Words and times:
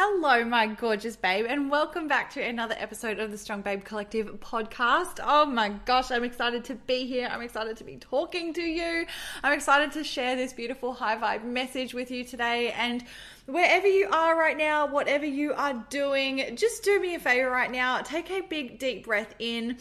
Hello, 0.00 0.44
my 0.44 0.68
gorgeous 0.68 1.16
babe, 1.16 1.44
and 1.48 1.72
welcome 1.72 2.06
back 2.06 2.32
to 2.34 2.40
another 2.40 2.76
episode 2.78 3.18
of 3.18 3.32
the 3.32 3.36
Strong 3.36 3.62
Babe 3.62 3.82
Collective 3.82 4.28
podcast. 4.38 5.18
Oh 5.20 5.44
my 5.44 5.70
gosh, 5.86 6.12
I'm 6.12 6.22
excited 6.22 6.62
to 6.66 6.76
be 6.76 7.04
here. 7.04 7.28
I'm 7.28 7.42
excited 7.42 7.76
to 7.78 7.82
be 7.82 7.96
talking 7.96 8.54
to 8.54 8.62
you. 8.62 9.06
I'm 9.42 9.52
excited 9.52 9.90
to 9.94 10.04
share 10.04 10.36
this 10.36 10.52
beautiful 10.52 10.92
high 10.92 11.16
vibe 11.16 11.42
message 11.42 11.94
with 11.94 12.12
you 12.12 12.22
today. 12.22 12.70
And 12.70 13.04
wherever 13.46 13.88
you 13.88 14.08
are 14.12 14.38
right 14.38 14.56
now, 14.56 14.86
whatever 14.86 15.26
you 15.26 15.52
are 15.54 15.84
doing, 15.90 16.54
just 16.54 16.84
do 16.84 17.00
me 17.00 17.16
a 17.16 17.18
favor 17.18 17.50
right 17.50 17.72
now. 17.72 18.00
Take 18.00 18.30
a 18.30 18.42
big, 18.42 18.78
deep 18.78 19.04
breath 19.04 19.34
in, 19.40 19.78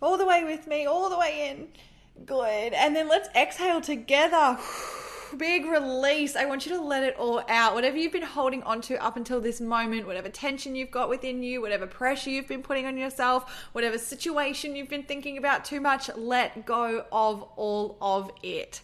all 0.00 0.16
the 0.16 0.24
way 0.24 0.44
with 0.44 0.66
me, 0.66 0.86
all 0.86 1.10
the 1.10 1.18
way 1.18 1.50
in. 1.50 1.68
Good. 2.24 2.72
And 2.72 2.96
then 2.96 3.10
let's 3.10 3.28
exhale 3.36 3.82
together 3.82 4.56
big 5.36 5.66
release. 5.66 6.36
I 6.36 6.44
want 6.44 6.66
you 6.66 6.76
to 6.76 6.80
let 6.80 7.02
it 7.02 7.16
all 7.16 7.42
out. 7.48 7.74
Whatever 7.74 7.96
you've 7.96 8.12
been 8.12 8.22
holding 8.22 8.62
on 8.62 8.80
to 8.82 9.02
up 9.02 9.16
until 9.16 9.40
this 9.40 9.60
moment, 9.60 10.06
whatever 10.06 10.28
tension 10.28 10.74
you've 10.74 10.90
got 10.90 11.08
within 11.08 11.42
you, 11.42 11.60
whatever 11.60 11.86
pressure 11.86 12.30
you've 12.30 12.48
been 12.48 12.62
putting 12.62 12.86
on 12.86 12.96
yourself, 12.96 13.68
whatever 13.72 13.98
situation 13.98 14.76
you've 14.76 14.88
been 14.88 15.02
thinking 15.02 15.38
about 15.38 15.64
too 15.64 15.80
much, 15.80 16.10
let 16.16 16.64
go 16.66 17.04
of 17.12 17.42
all 17.56 17.96
of 18.00 18.30
it. 18.42 18.80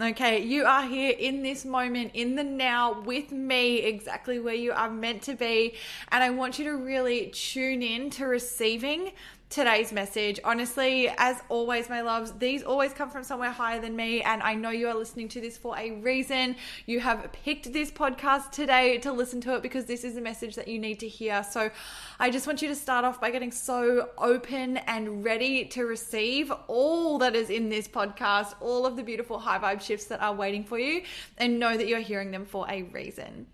Okay, 0.00 0.42
you 0.42 0.64
are 0.64 0.86
here 0.86 1.14
in 1.18 1.42
this 1.42 1.66
moment, 1.66 2.12
in 2.14 2.34
the 2.34 2.42
now, 2.42 3.02
with 3.02 3.30
me, 3.30 3.80
exactly 3.80 4.38
where 4.38 4.54
you 4.54 4.72
are 4.72 4.88
meant 4.88 5.20
to 5.24 5.34
be. 5.34 5.74
And 6.10 6.24
I 6.24 6.30
want 6.30 6.58
you 6.58 6.64
to 6.64 6.76
really 6.78 7.26
tune 7.26 7.82
in 7.82 8.08
to 8.12 8.24
receiving 8.24 9.12
today's 9.52 9.92
message. 9.92 10.40
Honestly, 10.44 11.12
as 11.18 11.42
always, 11.50 11.90
my 11.90 12.00
loves, 12.00 12.32
these 12.32 12.62
always 12.62 12.94
come 12.94 13.10
from 13.10 13.22
somewhere 13.22 13.50
higher 13.50 13.78
than 13.78 13.94
me, 13.94 14.22
and 14.22 14.42
I 14.42 14.54
know 14.54 14.70
you 14.70 14.88
are 14.88 14.94
listening 14.94 15.28
to 15.28 15.42
this 15.42 15.58
for 15.58 15.76
a 15.76 15.90
reason. 15.90 16.56
You 16.86 17.00
have 17.00 17.30
picked 17.44 17.70
this 17.70 17.90
podcast 17.90 18.50
today 18.50 18.96
to 18.98 19.12
listen 19.12 19.42
to 19.42 19.56
it 19.56 19.62
because 19.62 19.84
this 19.84 20.04
is 20.04 20.16
a 20.16 20.22
message 20.22 20.54
that 20.54 20.68
you 20.68 20.78
need 20.78 21.00
to 21.00 21.08
hear. 21.08 21.44
So, 21.44 21.70
I 22.18 22.30
just 22.30 22.46
want 22.46 22.62
you 22.62 22.68
to 22.68 22.74
start 22.74 23.04
off 23.04 23.20
by 23.20 23.30
getting 23.30 23.52
so 23.52 24.08
open 24.16 24.78
and 24.78 25.22
ready 25.22 25.66
to 25.66 25.84
receive 25.84 26.50
all 26.66 27.18
that 27.18 27.36
is 27.36 27.50
in 27.50 27.68
this 27.68 27.86
podcast, 27.86 28.54
all 28.58 28.86
of 28.86 28.96
the 28.96 29.02
beautiful 29.02 29.38
high 29.38 29.58
shifts 29.82 30.06
that 30.06 30.22
are 30.22 30.34
waiting 30.34 30.64
for 30.64 30.78
you, 30.78 31.02
and 31.38 31.58
know 31.58 31.76
that 31.76 31.86
you're 31.86 32.00
hearing 32.00 32.30
them 32.30 32.46
for 32.46 32.66
a 32.70 32.82
reason. 32.84 33.46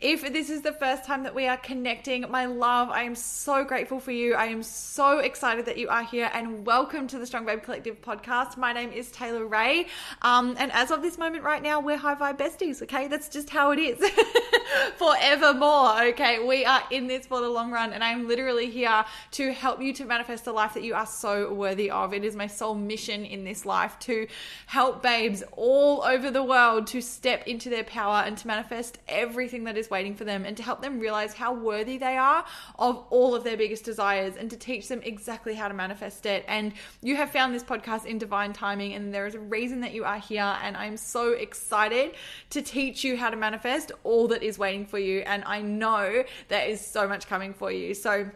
If 0.00 0.32
this 0.32 0.48
is 0.48 0.62
the 0.62 0.72
first 0.72 1.04
time 1.04 1.24
that 1.24 1.34
we 1.34 1.46
are 1.46 1.56
connecting, 1.56 2.24
my 2.30 2.46
love, 2.46 2.88
I 2.88 3.02
am 3.02 3.14
so 3.14 3.64
grateful 3.64 4.00
for 4.00 4.12
you. 4.12 4.34
I 4.34 4.46
am 4.46 4.62
so 4.62 5.18
excited 5.18 5.60
excited 5.60 5.64
that 5.64 5.78
you 5.78 5.88
are 5.88 6.02
here 6.02 6.30
and 6.34 6.66
welcome 6.66 7.06
to 7.06 7.18
the 7.18 7.26
Strong 7.26 7.46
Babe 7.46 7.62
Collective 7.62 8.02
podcast. 8.02 8.56
My 8.56 8.72
name 8.74 8.92
is 8.92 9.10
Taylor 9.10 9.46
Ray. 9.46 9.86
Um, 10.20 10.54
and 10.58 10.70
as 10.72 10.90
of 10.90 11.00
this 11.00 11.16
moment 11.16 11.44
right 11.44 11.62
now, 11.62 11.80
we're 11.80 11.96
high 11.96 12.14
vibe 12.14 12.36
besties, 12.36 12.82
okay? 12.82 13.08
That's 13.08 13.30
just 13.30 13.48
how 13.48 13.70
it 13.70 13.78
is 13.78 13.98
forevermore, 14.96 16.02
okay? 16.08 16.46
We 16.46 16.66
are 16.66 16.82
in 16.90 17.06
this 17.06 17.26
for 17.26 17.40
the 17.40 17.48
long 17.48 17.70
run, 17.70 17.94
and 17.94 18.04
I'm 18.04 18.28
literally 18.28 18.70
here 18.70 19.02
to 19.30 19.52
help 19.54 19.80
you 19.80 19.94
to 19.94 20.04
manifest 20.04 20.44
the 20.44 20.52
life 20.52 20.74
that 20.74 20.84
you 20.84 20.94
are 20.94 21.06
so 21.06 21.54
worthy 21.54 21.90
of. 21.90 22.12
It 22.12 22.22
is 22.22 22.36
my 22.36 22.46
sole 22.46 22.74
mission 22.74 23.24
in 23.24 23.44
this 23.44 23.64
life 23.64 23.98
to 24.00 24.26
help 24.66 25.02
babes 25.02 25.42
all 25.52 25.69
over 26.04 26.30
the 26.30 26.42
world 26.42 26.86
to 26.88 27.00
step 27.00 27.46
into 27.46 27.70
their 27.70 27.84
power 27.84 28.22
and 28.26 28.36
to 28.38 28.46
manifest 28.46 28.98
everything 29.08 29.64
that 29.64 29.76
is 29.76 29.90
waiting 29.90 30.14
for 30.14 30.24
them 30.24 30.44
and 30.44 30.56
to 30.56 30.62
help 30.62 30.82
them 30.82 31.00
realize 31.00 31.34
how 31.34 31.52
worthy 31.52 31.98
they 31.98 32.16
are 32.16 32.44
of 32.78 33.04
all 33.10 33.34
of 33.34 33.44
their 33.44 33.56
biggest 33.56 33.84
desires 33.84 34.36
and 34.36 34.50
to 34.50 34.56
teach 34.56 34.88
them 34.88 35.00
exactly 35.02 35.30
exactly 35.30 35.54
how 35.54 35.68
to 35.68 35.74
manifest 35.74 36.26
it. 36.26 36.44
And 36.48 36.72
you 37.02 37.16
have 37.16 37.30
found 37.30 37.54
this 37.54 37.62
podcast 37.62 38.04
in 38.04 38.18
divine 38.18 38.52
timing, 38.52 38.94
and 38.94 39.14
there 39.14 39.26
is 39.26 39.34
a 39.34 39.38
reason 39.38 39.80
that 39.80 39.92
you 39.92 40.04
are 40.04 40.18
here. 40.18 40.56
And 40.62 40.76
I'm 40.76 40.96
so 40.96 41.32
excited 41.32 42.14
to 42.50 42.62
teach 42.62 43.04
you 43.04 43.16
how 43.16 43.30
to 43.30 43.36
manifest 43.36 43.92
all 44.04 44.28
that 44.28 44.42
is 44.42 44.58
waiting 44.58 44.86
for 44.86 44.98
you. 44.98 45.20
And 45.20 45.44
I 45.44 45.62
know 45.62 46.24
there 46.48 46.66
is 46.66 46.80
so 46.80 47.08
much 47.08 47.26
coming 47.26 47.54
for 47.54 47.70
you. 47.70 47.94
So, 47.94 48.30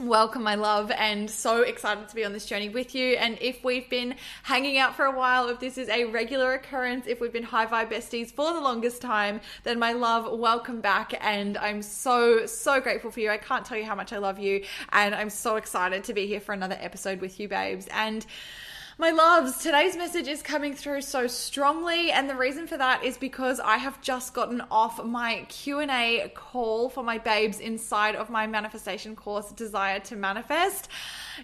Welcome, 0.00 0.44
my 0.44 0.54
love, 0.54 0.92
and 0.92 1.28
so 1.28 1.62
excited 1.62 2.08
to 2.08 2.14
be 2.14 2.24
on 2.24 2.32
this 2.32 2.46
journey 2.46 2.68
with 2.68 2.94
you. 2.94 3.16
And 3.16 3.36
if 3.40 3.64
we've 3.64 3.90
been 3.90 4.14
hanging 4.44 4.78
out 4.78 4.94
for 4.94 5.06
a 5.06 5.10
while, 5.10 5.48
if 5.48 5.58
this 5.58 5.76
is 5.76 5.88
a 5.88 6.04
regular 6.04 6.52
occurrence, 6.52 7.08
if 7.08 7.20
we've 7.20 7.32
been 7.32 7.42
high 7.42 7.66
vibe 7.66 7.90
besties 7.90 8.30
for 8.30 8.52
the 8.52 8.60
longest 8.60 9.02
time, 9.02 9.40
then 9.64 9.80
my 9.80 9.94
love, 9.94 10.38
welcome 10.38 10.80
back. 10.80 11.14
And 11.20 11.58
I'm 11.58 11.82
so, 11.82 12.46
so 12.46 12.80
grateful 12.80 13.10
for 13.10 13.18
you. 13.18 13.28
I 13.28 13.38
can't 13.38 13.66
tell 13.66 13.76
you 13.76 13.86
how 13.86 13.96
much 13.96 14.12
I 14.12 14.18
love 14.18 14.38
you. 14.38 14.62
And 14.92 15.16
I'm 15.16 15.30
so 15.30 15.56
excited 15.56 16.04
to 16.04 16.14
be 16.14 16.28
here 16.28 16.38
for 16.38 16.52
another 16.52 16.76
episode 16.78 17.20
with 17.20 17.40
you, 17.40 17.48
babes. 17.48 17.88
And 17.90 18.24
my 19.00 19.12
loves, 19.12 19.58
today's 19.58 19.96
message 19.96 20.26
is 20.26 20.42
coming 20.42 20.74
through 20.74 21.00
so 21.00 21.28
strongly 21.28 22.10
and 22.10 22.28
the 22.28 22.34
reason 22.34 22.66
for 22.66 22.76
that 22.76 23.04
is 23.04 23.16
because 23.16 23.60
I 23.60 23.76
have 23.76 24.00
just 24.00 24.34
gotten 24.34 24.60
off 24.72 25.04
my 25.04 25.46
Q&A 25.48 26.32
call 26.34 26.88
for 26.88 27.04
my 27.04 27.18
babes 27.18 27.60
inside 27.60 28.16
of 28.16 28.28
my 28.28 28.48
manifestation 28.48 29.14
course 29.14 29.52
Desire 29.52 30.00
to 30.00 30.16
Manifest. 30.16 30.88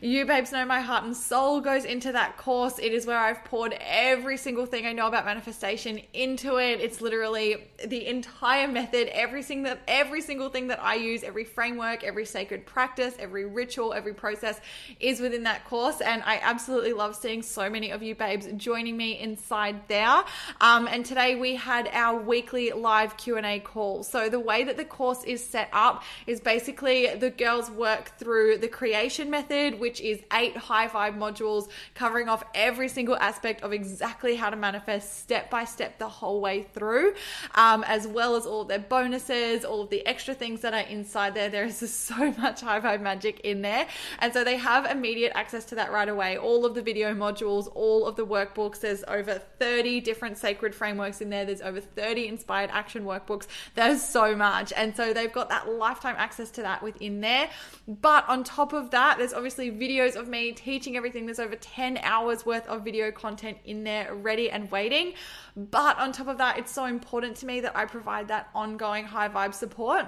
You 0.02 0.26
babes 0.26 0.50
know 0.50 0.64
my 0.64 0.80
heart 0.80 1.04
and 1.04 1.16
soul 1.16 1.60
goes 1.60 1.84
into 1.84 2.10
that 2.10 2.36
course. 2.36 2.80
It 2.80 2.92
is 2.92 3.06
where 3.06 3.18
I've 3.18 3.44
poured 3.44 3.76
every 3.80 4.36
single 4.36 4.66
thing 4.66 4.86
I 4.86 4.92
know 4.92 5.06
about 5.06 5.24
manifestation 5.24 6.00
into 6.12 6.56
it. 6.56 6.80
It's 6.80 7.00
literally 7.00 7.68
the 7.86 8.04
entire 8.08 8.66
method, 8.66 9.08
every 9.12 9.42
single 9.42 9.76
every 9.86 10.22
single 10.22 10.48
thing 10.48 10.66
that 10.66 10.82
I 10.82 10.96
use, 10.96 11.22
every 11.22 11.44
framework, 11.44 12.02
every 12.02 12.26
sacred 12.26 12.66
practice, 12.66 13.14
every 13.20 13.44
ritual, 13.44 13.92
every 13.92 14.14
process 14.14 14.60
is 14.98 15.20
within 15.20 15.44
that 15.44 15.64
course 15.66 16.00
and 16.00 16.20
I 16.26 16.40
absolutely 16.42 16.92
love 16.92 17.14
seeing 17.14 17.43
so 17.46 17.68
many 17.68 17.90
of 17.90 18.02
you 18.02 18.14
babes 18.14 18.48
joining 18.56 18.96
me 18.96 19.18
inside 19.18 19.88
there. 19.88 20.24
Um, 20.60 20.88
and 20.90 21.04
today 21.04 21.34
we 21.34 21.56
had 21.56 21.88
our 21.92 22.18
weekly 22.18 22.70
live 22.70 23.16
Q&A 23.16 23.60
call. 23.60 24.02
So 24.02 24.28
the 24.28 24.40
way 24.40 24.64
that 24.64 24.76
the 24.76 24.84
course 24.84 25.22
is 25.24 25.44
set 25.44 25.68
up 25.72 26.02
is 26.26 26.40
basically 26.40 27.14
the 27.14 27.30
girls 27.30 27.70
work 27.70 28.12
through 28.18 28.58
the 28.58 28.68
creation 28.68 29.30
method, 29.30 29.78
which 29.78 30.00
is 30.00 30.20
eight 30.32 30.56
high 30.56 30.88
vibe 30.88 31.18
modules 31.18 31.68
covering 31.94 32.28
off 32.28 32.42
every 32.54 32.88
single 32.88 33.16
aspect 33.16 33.62
of 33.62 33.72
exactly 33.72 34.36
how 34.36 34.50
to 34.50 34.56
manifest 34.56 35.18
step 35.18 35.50
by 35.50 35.64
step 35.64 35.98
the 35.98 36.08
whole 36.08 36.40
way 36.40 36.62
through, 36.62 37.14
um, 37.54 37.84
as 37.84 38.06
well 38.06 38.36
as 38.36 38.46
all 38.46 38.62
of 38.62 38.68
their 38.68 38.78
bonuses, 38.78 39.64
all 39.64 39.82
of 39.82 39.90
the 39.90 40.06
extra 40.06 40.34
things 40.34 40.60
that 40.62 40.72
are 40.72 40.88
inside 40.88 41.34
there. 41.34 41.48
There 41.48 41.64
is 41.64 41.76
so 41.94 42.32
much 42.32 42.60
high 42.62 42.80
vibe 42.80 43.02
magic 43.02 43.40
in 43.40 43.62
there. 43.62 43.86
And 44.20 44.32
so 44.32 44.44
they 44.44 44.56
have 44.56 44.86
immediate 44.86 45.32
access 45.34 45.64
to 45.66 45.74
that 45.74 45.92
right 45.92 46.08
away. 46.08 46.38
All 46.38 46.64
of 46.64 46.74
the 46.74 46.82
video 46.82 47.14
modules 47.14 47.33
modules, 47.34 47.70
all 47.74 48.06
of 48.06 48.16
the 48.16 48.26
workbooks. 48.26 48.80
There's 48.80 49.04
over 49.08 49.40
30 49.58 50.00
different 50.00 50.38
sacred 50.38 50.74
frameworks 50.74 51.20
in 51.20 51.30
there. 51.30 51.44
There's 51.44 51.62
over 51.62 51.80
30 51.80 52.28
inspired 52.28 52.70
action 52.72 53.04
workbooks. 53.04 53.46
There's 53.74 54.02
so 54.02 54.34
much. 54.36 54.72
And 54.76 54.94
so 54.96 55.12
they've 55.12 55.32
got 55.32 55.48
that 55.48 55.68
lifetime 55.68 56.16
access 56.18 56.50
to 56.52 56.62
that 56.62 56.82
within 56.82 57.20
there. 57.20 57.50
But 57.88 58.28
on 58.28 58.44
top 58.44 58.72
of 58.72 58.90
that, 58.90 59.18
there's 59.18 59.32
obviously 59.32 59.70
videos 59.70 60.16
of 60.16 60.28
me 60.28 60.52
teaching 60.52 60.96
everything. 60.96 61.26
There's 61.26 61.38
over 61.38 61.56
10 61.56 61.98
hours 61.98 62.46
worth 62.46 62.66
of 62.66 62.84
video 62.84 63.10
content 63.10 63.58
in 63.64 63.84
there 63.84 64.14
ready 64.14 64.50
and 64.50 64.70
waiting. 64.70 65.14
But 65.56 65.98
on 65.98 66.12
top 66.12 66.28
of 66.28 66.38
that, 66.38 66.58
it's 66.58 66.72
so 66.72 66.84
important 66.86 67.36
to 67.38 67.46
me 67.46 67.60
that 67.60 67.76
I 67.76 67.84
provide 67.84 68.28
that 68.28 68.48
ongoing 68.54 69.04
high 69.04 69.28
vibe 69.28 69.54
support 69.54 70.06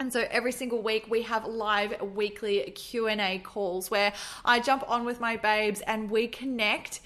And 0.00 0.12
so 0.12 0.26
every 0.30 0.52
single 0.52 0.80
week 0.80 1.10
we 1.10 1.22
have 1.22 1.44
live 1.44 2.00
weekly 2.14 2.60
Q&A 2.70 3.40
calls 3.44 3.90
where 3.90 4.12
I 4.44 4.60
jump 4.60 4.88
on 4.88 5.04
with 5.04 5.18
my 5.18 5.36
babes 5.36 5.80
and 5.80 6.08
we 6.08 6.28
connect 6.28 7.00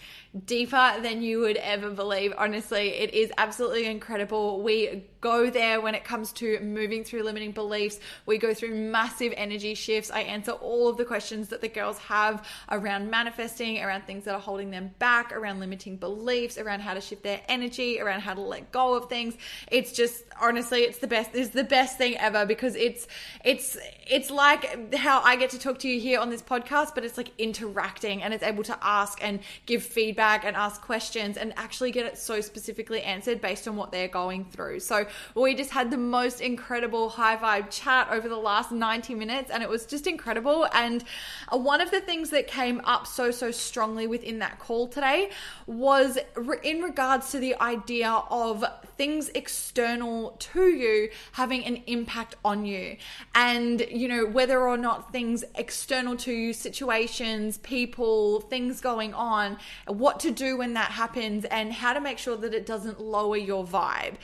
deeper 0.47 0.95
than 1.03 1.21
you 1.21 1.41
would 1.41 1.59
ever 1.59 1.91
believe. 1.91 2.33
Honestly, 2.39 2.89
it 2.89 3.13
is 3.13 3.31
absolutely 3.37 3.85
incredible. 3.85 4.63
We 4.63 5.05
go 5.21 5.51
there 5.51 5.81
when 5.81 5.95
it 5.95 6.05
comes 6.05 6.33
to 6.33 6.59
moving 6.61 7.05
through 7.05 7.23
limiting 7.23 7.53
beliefs. 7.53 8.01
We 8.25 8.39
go 8.39 8.55
through 8.55 8.75
massive 8.75 9.35
energy 9.37 9.75
shifts. 9.75 10.11
I 10.11 10.21
answer 10.21 10.53
all 10.53 10.89
of 10.89 10.97
the 10.97 11.05
questions 11.05 11.49
that 11.49 11.61
the 11.61 11.69
girls 11.69 11.99
have 11.99 12.49
around 12.71 13.11
manifesting, 13.11 13.83
around 13.83 14.05
things 14.05 14.25
that 14.25 14.35
are 14.35 14.41
holding 14.41 14.71
them 14.71 14.93
back, 14.99 15.33
around 15.33 15.61
limiting 15.61 15.99
beliefs, 15.99 16.57
around 16.57 16.81
how 16.81 16.95
to 16.95 17.01
shift 17.01 17.23
their 17.23 17.43
energy, 17.47 18.01
around 18.01 18.21
how 18.21 18.33
to 18.33 18.41
let 18.41 18.73
go 18.73 18.95
of 18.95 19.11
things. 19.11 19.37
It's 19.71 19.93
just 19.93 20.25
honestly, 20.41 20.81
it's 20.81 20.99
the 20.99 21.07
best. 21.07 21.31
It's 21.35 21.51
the 21.51 21.65
best 21.65 21.99
thing 21.99 22.17
ever 22.17 22.47
because 22.47 22.75
it's 22.75 23.07
it's 23.45 23.77
it's 24.11 24.31
like 24.31 24.95
how 24.95 25.21
I 25.21 25.37
get 25.37 25.51
to 25.51 25.59
talk 25.59 25.79
to 25.81 25.89
you 25.89 26.01
here 26.01 26.21
on 26.21 26.31
this 26.31 26.43
podcast, 26.43 26.95
but 26.95 27.05
it's 27.05 27.19
like 27.19 27.31
interacting 27.39 28.23
and 28.23 28.33
it's 28.33 28.43
able 28.43 28.65
to 28.65 28.79
ask 28.83 29.23
and 29.23 29.41
give 29.67 29.83
feedback 29.83 30.22
and 30.23 30.57
ask 30.57 30.81
questions 30.81 31.37
and 31.37 31.53
actually 31.57 31.91
get 31.91 32.07
it 32.07 32.17
so 32.17 32.41
specifically 32.41 33.03
answered 33.03 33.41
based 33.41 33.69
on 33.69 33.77
what 33.77 33.93
they're 33.93 34.09
going 34.09 34.45
through. 34.45 34.81
So 34.81 35.07
we 35.35 35.55
just 35.55 35.71
had 35.71 35.91
the 35.91 35.99
most 35.99 36.41
incredible 36.41 37.09
high 37.09 37.37
vibe 37.37 37.71
chat 37.71 38.09
over 38.11 38.29
the 38.29 38.37
last 38.37 38.73
90 38.73 39.15
minutes 39.15 39.51
and 39.51 39.63
it 39.63 39.69
was 39.69 39.85
just 39.85 40.07
incredible. 40.07 40.67
And 40.73 41.05
one 41.51 41.81
of 41.81 41.91
the 41.91 42.01
things 42.01 42.31
that 42.31 42.47
came 42.47 42.81
up 42.85 43.07
so, 43.07 43.31
so 43.31 43.51
strongly 43.51 44.07
within 44.07 44.39
that 44.39 44.59
call 44.59 44.89
today 44.89 45.31
was 45.67 46.19
in 46.63 46.81
regards 46.83 47.31
to 47.33 47.39
the 47.39 47.61
idea 47.61 48.11
of 48.31 48.65
things 48.97 49.29
external 49.35 50.37
to 50.39 50.69
you 50.69 51.11
having 51.33 51.65
an 51.65 51.83
impact 51.87 52.37
on 52.45 52.65
you. 52.65 52.97
And, 53.35 53.81
you 53.91 54.07
know, 54.07 54.27
whether 54.27 54.61
or 54.61 54.77
not 54.77 55.13
things 55.13 55.45
external 55.57 56.17
to 56.19 56.33
you, 56.33 56.53
situations, 56.53 57.59
people, 57.59 58.41
things 58.43 58.81
going 58.81 59.15
on, 59.15 59.59
what 59.87 60.12
to 60.21 60.31
do 60.31 60.57
when 60.57 60.75
that 60.75 60.93
happens, 60.93 61.45
and 61.47 61.73
how 61.73 61.93
to 61.93 62.01
make 62.01 62.19
sure 62.19 62.37
that 62.37 62.55
it 62.55 62.67
doesn't 62.67 63.01
lower 63.01 63.37
your 63.37 63.65
vibe. 63.65 64.15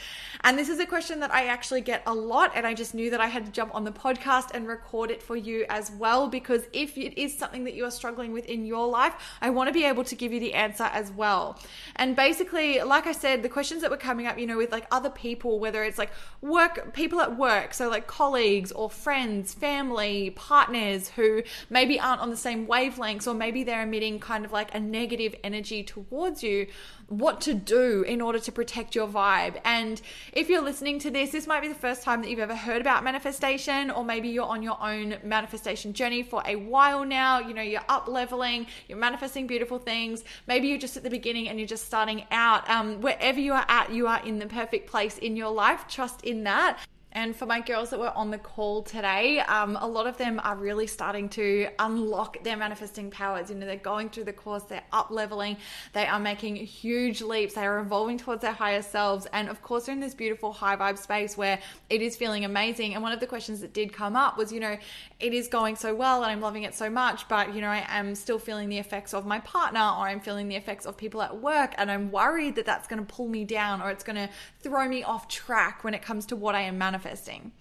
And 0.45 0.59
this 0.59 0.69
is 0.69 0.79
a 0.79 0.87
question 0.87 1.21
that 1.21 1.33
I 1.33 1.47
actually 1.47 1.81
get 1.81 2.03
a 2.07 2.15
lot, 2.15 2.53
and 2.55 2.67
I 2.67 2.75
just 2.75 2.95
knew 2.95 3.11
that 3.11 3.21
I 3.21 3.27
had 3.27 3.47
to 3.47 3.53
jump 3.53 3.75
on 3.75 3.85
the 3.85 3.93
podcast 3.93 4.51
and 4.55 4.69
record 4.69 5.11
it 5.11 5.23
for 5.23 5.37
you 5.37 5.67
as 5.69 5.91
well, 5.91 6.29
because 6.29 6.63
if 6.73 6.97
it 6.97 7.21
is 7.21 7.37
something 7.37 7.65
that 7.65 7.75
you 7.75 7.85
are 7.85 7.91
struggling 7.91 8.33
with 8.33 8.47
in 8.47 8.65
your 8.65 8.87
life, 8.87 9.15
I 9.41 9.51
want 9.51 9.69
to 9.69 9.73
be 9.73 9.85
able 9.85 10.05
to 10.05 10.15
give 10.15 10.33
you 10.33 10.41
the 10.41 10.55
answer 10.55 10.85
as 10.85 11.11
well. 11.11 11.59
And 11.97 12.15
basically, 12.15 12.81
like 12.83 13.07
I 13.07 13.13
said, 13.13 13.43
the 13.43 13.49
questions 13.49 13.83
that 13.83 13.91
were 13.91 13.97
coming 13.97 14.27
up, 14.27 14.39
you 14.39 14.47
know, 14.47 14.57
with 14.57 14.73
like 14.73 14.87
other 14.91 15.11
people, 15.11 15.59
whether 15.59 15.83
it's 15.85 15.99
like 15.99 16.11
work, 16.41 16.95
people 16.95 17.21
at 17.21 17.37
work, 17.37 17.75
so 17.75 17.89
like 17.89 18.07
colleagues 18.07 18.73
or 18.73 18.89
friends, 18.91 19.55
family, 19.55 20.31
partners 20.31 21.09
who 21.11 21.43
maybe 21.71 21.99
aren't 21.99 22.21
on 22.21 22.31
the 22.31 22.37
same 22.37 22.67
wavelengths, 22.67 23.27
or 23.27 23.35
maybe 23.35 23.65
they're 23.65 23.83
emitting 23.83 24.21
kind 24.21 24.45
of 24.45 24.53
like 24.53 24.75
a 24.75 24.81
negative 24.81 25.35
energy 25.43 25.78
towards 25.83 26.43
you 26.43 26.67
what 27.09 27.41
to 27.41 27.55
do 27.55 28.03
in 28.03 28.21
order 28.21 28.39
to 28.39 28.53
protect 28.53 28.95
your 28.95 29.07
vibe. 29.09 29.59
And 29.65 30.01
if 30.33 30.49
you're 30.49 30.63
listening 30.63 30.99
to 31.01 31.11
this, 31.11 31.31
this 31.31 31.47
might 31.47 31.63
be 31.63 31.69
the 31.69 31.75
first 31.75 32.03
time 32.03 32.21
that 32.23 32.31
you've 32.31 32.39
ever 32.39 32.55
heard 32.55 32.81
about 32.81 33.03
manifestation, 33.03 33.91
or 33.91 34.05
maybe 34.05 34.29
you're 34.29 34.45
on 34.45 34.63
your 34.63 34.79
own 34.83 35.17
manifestation 35.25 35.93
journey 35.93 36.23
for 36.23 36.43
a 36.47 36.57
while 36.57 37.05
now. 37.05 37.39
You 37.39 37.55
know, 37.55 37.63
you're 37.63 37.81
up 37.89 38.09
leveling, 38.09 38.67
you're 38.89 38.99
manifesting 38.99 39.47
beautiful 39.47 39.79
things. 39.79 40.25
Maybe 40.47 40.69
you're 40.69 40.79
just 40.79 40.97
at 40.97 41.03
the 41.03 41.11
beginning 41.11 41.49
and 41.49 41.59
you're 41.59 41.69
just 41.69 41.87
starting 41.87 42.25
out. 42.31 42.69
Um, 42.69 43.01
wherever 43.01 43.41
you 43.41 43.53
are 43.55 43.65
at, 43.69 43.91
you 43.91 44.07
are 44.07 44.25
in 44.25 44.39
the 44.39 44.47
perfect 44.47 44.91
place 44.91 45.19
in 45.19 45.37
your 45.37 45.51
life. 45.51 45.87
Trust 45.89 46.23
in 46.23 46.45
that. 46.45 46.79
And 47.19 47.35
for 47.35 47.47
my 47.47 47.59
girls 47.59 47.91
that 47.91 47.99
were 47.99 48.17
on 48.17 48.31
the 48.31 48.39
call 48.39 48.81
today, 48.81 49.41
um, 49.41 49.77
a 49.81 49.89
lot 49.89 50.07
of 50.07 50.17
them 50.19 50.41
are 50.45 50.55
really 50.55 50.87
starting 50.87 51.29
to 51.31 51.67
unlock 51.81 52.45
their 52.45 52.57
manifesting 52.57 53.11
powers. 53.11 53.51
You 53.51 53.57
know, 53.57 53.67
they're 53.67 53.75
going 53.75 54.09
through 54.09 54.23
the 54.23 54.33
course, 54.33 54.63
they're 54.63 54.85
up 54.93 55.11
leveling, 55.11 55.57
they 55.95 56.07
are 56.07 56.21
making 56.21 56.55
huge 56.55 57.21
leaps, 57.21 57.55
they 57.55 57.67
are 57.67 57.81
evolving 57.81 58.19
towards 58.19 58.43
their 58.43 58.53
higher 58.53 58.83
selves. 58.83 59.27
And 59.33 59.49
of 59.49 59.63
course, 59.63 59.87
they're 59.87 59.97
in 59.97 60.01
this 60.01 60.15
beautiful 60.15 60.53
high 60.53 60.77
vibe 60.77 60.97
space 60.97 61.37
where 61.37 61.59
it 61.91 62.03
is 62.03 62.17
feeling 62.17 62.45
amazing. 62.45 62.95
And 62.95 63.03
one 63.03 63.11
of 63.11 63.19
the 63.19 63.27
questions 63.27 63.63
that 63.63 63.73
did 63.73 63.93
come 63.93 64.15
up 64.15 64.39
was, 64.39 64.53
you 64.53 64.61
know, 64.61 64.79
it 65.19 65.35
is 65.35 65.49
going 65.49 65.75
so 65.75 65.97
well 65.97 66.23
and 66.23 66.31
I'm 66.31 66.41
loving 66.41 66.63
it 66.63 66.73
so 66.73 66.89
much, 66.89 67.27
but, 67.27 67.53
you 67.53 67.61
know, 67.61 67.67
I 67.67 67.85
am 67.89 68.15
still 68.15 68.39
feeling 68.39 68.69
the 68.69 68.79
effects 68.79 69.13
of 69.13 69.27
my 69.27 69.41
partner 69.41 69.81
or 69.81 70.07
I'm 70.07 70.21
feeling 70.21 70.47
the 70.47 70.55
effects 70.55 70.87
of 70.87 70.97
people 70.97 71.21
at 71.23 71.37
work. 71.43 71.75
And 71.79 71.91
I'm 71.91 72.13
worried 72.13 72.55
that 72.55 72.65
that's 72.65 72.87
going 72.87 73.05
to 73.05 73.13
pull 73.13 73.27
me 73.27 73.45
down 73.45 73.83
or 73.83 73.91
it's 73.91 74.05
going 74.05 74.15
to 74.15 74.29
throw 74.61 74.89
me 74.89 75.03
off 75.03 75.27
track 75.27 75.83
when 75.83 75.95
it 75.95 76.03
comes 76.03 76.25
to 76.27 76.37
what 76.37 76.55
I 76.55 76.61
am 76.61 76.79
manifesting 76.79 77.08
manifesting. 77.09 77.53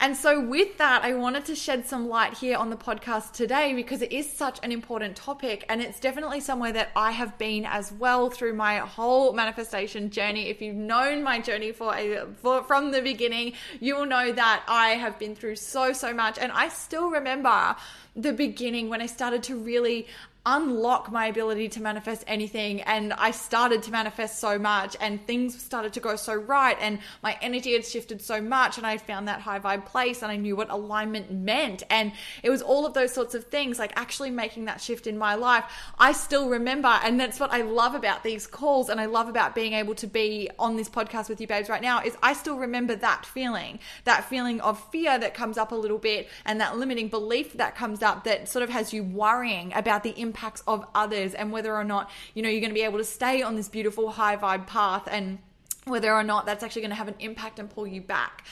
And 0.00 0.16
so, 0.16 0.40
with 0.40 0.78
that, 0.78 1.02
I 1.02 1.14
wanted 1.14 1.46
to 1.46 1.56
shed 1.56 1.88
some 1.88 2.08
light 2.08 2.34
here 2.34 2.56
on 2.56 2.70
the 2.70 2.76
podcast 2.76 3.32
today 3.32 3.74
because 3.74 4.00
it 4.00 4.12
is 4.12 4.30
such 4.30 4.60
an 4.62 4.70
important 4.70 5.16
topic. 5.16 5.64
And 5.68 5.82
it's 5.82 5.98
definitely 5.98 6.38
somewhere 6.38 6.70
that 6.70 6.90
I 6.94 7.10
have 7.10 7.36
been 7.36 7.64
as 7.66 7.90
well 7.90 8.30
through 8.30 8.54
my 8.54 8.76
whole 8.76 9.32
manifestation 9.32 10.10
journey. 10.10 10.50
If 10.50 10.62
you've 10.62 10.76
known 10.76 11.24
my 11.24 11.40
journey 11.40 11.72
for, 11.72 11.96
a, 11.96 12.26
for 12.40 12.62
from 12.62 12.92
the 12.92 13.02
beginning, 13.02 13.54
you 13.80 13.96
will 13.96 14.06
know 14.06 14.30
that 14.30 14.62
I 14.68 14.90
have 14.90 15.18
been 15.18 15.34
through 15.34 15.56
so, 15.56 15.92
so 15.92 16.14
much. 16.14 16.38
And 16.38 16.52
I 16.52 16.68
still 16.68 17.10
remember 17.10 17.74
the 18.14 18.32
beginning 18.32 18.88
when 18.90 19.00
I 19.00 19.06
started 19.06 19.42
to 19.44 19.56
really 19.56 20.06
unlock 20.48 21.12
my 21.12 21.26
ability 21.26 21.68
to 21.68 21.82
manifest 21.82 22.24
anything. 22.26 22.80
And 22.80 23.12
I 23.12 23.32
started 23.32 23.82
to 23.82 23.90
manifest 23.90 24.38
so 24.38 24.58
much, 24.58 24.96
and 24.98 25.24
things 25.26 25.60
started 25.62 25.92
to 25.92 26.00
go 26.00 26.16
so 26.16 26.34
right, 26.34 26.76
and 26.80 27.00
my 27.22 27.36
energy 27.42 27.74
had 27.74 27.84
shifted 27.84 28.22
so 28.22 28.40
much, 28.40 28.78
and 28.78 28.86
I 28.86 28.96
found 28.96 29.28
that 29.28 29.42
high 29.42 29.58
vibe 29.60 29.84
place, 29.84 30.22
and 30.22 30.32
I 30.32 30.36
knew 30.36 30.56
what 30.56 30.70
alignment 30.70 31.30
meant. 31.30 31.82
And 31.90 32.12
it 32.42 32.48
was 32.48 32.62
all 32.62 32.86
of 32.86 32.94
those 32.94 33.12
sorts 33.12 33.34
of 33.34 33.44
things, 33.44 33.78
like 33.78 33.92
actually 33.94 34.30
making 34.30 34.64
that 34.64 34.80
shift 34.80 35.06
in 35.06 35.18
my 35.18 35.34
life. 35.34 35.64
I 35.98 36.12
still 36.12 36.48
remember, 36.48 36.88
and 36.88 37.20
that's 37.20 37.38
what 37.38 37.52
I 37.52 37.60
love 37.60 37.94
about 37.94 38.24
these 38.24 38.46
calls, 38.46 38.88
and 38.88 38.98
I 38.98 39.04
love 39.04 39.28
about 39.28 39.54
being 39.54 39.74
able 39.74 39.96
to 39.96 40.06
be 40.06 40.48
on 40.58 40.76
this 40.76 40.88
podcast 40.88 41.28
with 41.28 41.42
you, 41.42 41.46
babes, 41.46 41.68
right 41.68 41.82
now, 41.82 42.02
is 42.02 42.16
I 42.22 42.32
still 42.32 42.56
remember 42.56 42.96
that 42.96 43.26
feeling, 43.26 43.80
that 44.04 44.24
feeling 44.24 44.62
of 44.62 44.82
fear 44.90 45.18
that 45.18 45.34
comes 45.34 45.58
up 45.58 45.72
a 45.72 45.76
little 45.76 45.98
bit, 45.98 46.26
and 46.46 46.58
that 46.62 46.78
limiting 46.78 47.08
belief 47.08 47.52
that 47.52 47.76
comes 47.76 48.02
up 48.02 48.24
that 48.24 48.48
sort 48.48 48.62
of 48.62 48.70
has 48.70 48.94
you 48.94 49.04
worrying 49.04 49.74
about 49.74 50.02
the 50.02 50.18
impact 50.18 50.37
impacts 50.38 50.62
of 50.66 50.86
others 50.94 51.34
and 51.34 51.50
whether 51.50 51.74
or 51.74 51.84
not, 51.84 52.10
you 52.34 52.42
know, 52.42 52.48
you're 52.48 52.60
going 52.60 52.70
to 52.70 52.74
be 52.74 52.82
able 52.82 52.98
to 52.98 53.04
stay 53.04 53.42
on 53.42 53.56
this 53.56 53.68
beautiful 53.68 54.10
high 54.10 54.36
vibe 54.36 54.66
path 54.66 55.08
and 55.10 55.38
whether 55.84 56.12
or 56.12 56.22
not 56.22 56.46
that's 56.46 56.62
actually 56.62 56.82
going 56.82 56.90
to 56.90 56.96
have 56.96 57.08
an 57.08 57.14
impact 57.18 57.58
and 57.58 57.68
pull 57.68 57.86
you 57.86 58.00
back. 58.00 58.44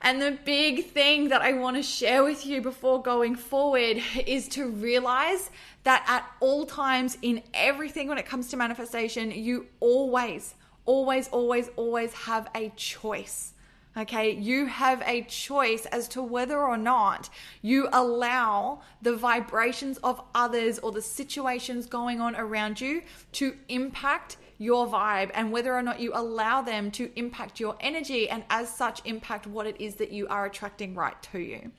And 0.00 0.20
the 0.20 0.36
big 0.44 0.86
thing 0.86 1.28
that 1.28 1.42
I 1.42 1.52
want 1.54 1.76
to 1.76 1.82
share 1.82 2.24
with 2.24 2.44
you 2.46 2.60
before 2.60 3.02
going 3.02 3.34
forward 3.36 4.02
is 4.26 4.48
to 4.48 4.68
realize 4.68 5.50
that 5.84 6.04
at 6.08 6.24
all 6.40 6.66
times 6.66 7.18
in 7.22 7.42
everything 7.52 8.08
when 8.08 8.18
it 8.18 8.26
comes 8.26 8.48
to 8.48 8.56
manifestation, 8.56 9.30
you 9.30 9.66
always, 9.80 10.54
always, 10.86 11.28
always, 11.28 11.68
always 11.76 12.12
have 12.12 12.48
a 12.54 12.72
choice. 12.76 13.52
Okay, 13.94 14.30
you 14.30 14.64
have 14.66 15.02
a 15.04 15.22
choice 15.22 15.84
as 15.86 16.08
to 16.08 16.22
whether 16.22 16.62
or 16.62 16.78
not 16.78 17.28
you 17.60 17.88
allow 17.92 18.80
the 19.02 19.14
vibrations 19.14 19.98
of 19.98 20.22
others 20.34 20.78
or 20.78 20.92
the 20.92 21.02
situations 21.02 21.84
going 21.84 22.18
on 22.18 22.34
around 22.34 22.80
you 22.80 23.02
to 23.32 23.54
impact 23.68 24.38
your 24.56 24.86
vibe 24.86 25.30
and 25.34 25.52
whether 25.52 25.74
or 25.74 25.82
not 25.82 26.00
you 26.00 26.12
allow 26.14 26.62
them 26.62 26.90
to 26.92 27.10
impact 27.16 27.60
your 27.60 27.76
energy 27.80 28.30
and 28.30 28.44
as 28.48 28.72
such 28.72 29.02
impact 29.04 29.46
what 29.46 29.66
it 29.66 29.78
is 29.78 29.96
that 29.96 30.10
you 30.10 30.26
are 30.28 30.46
attracting 30.46 30.94
right 30.94 31.20
to 31.22 31.38
you. 31.38 31.70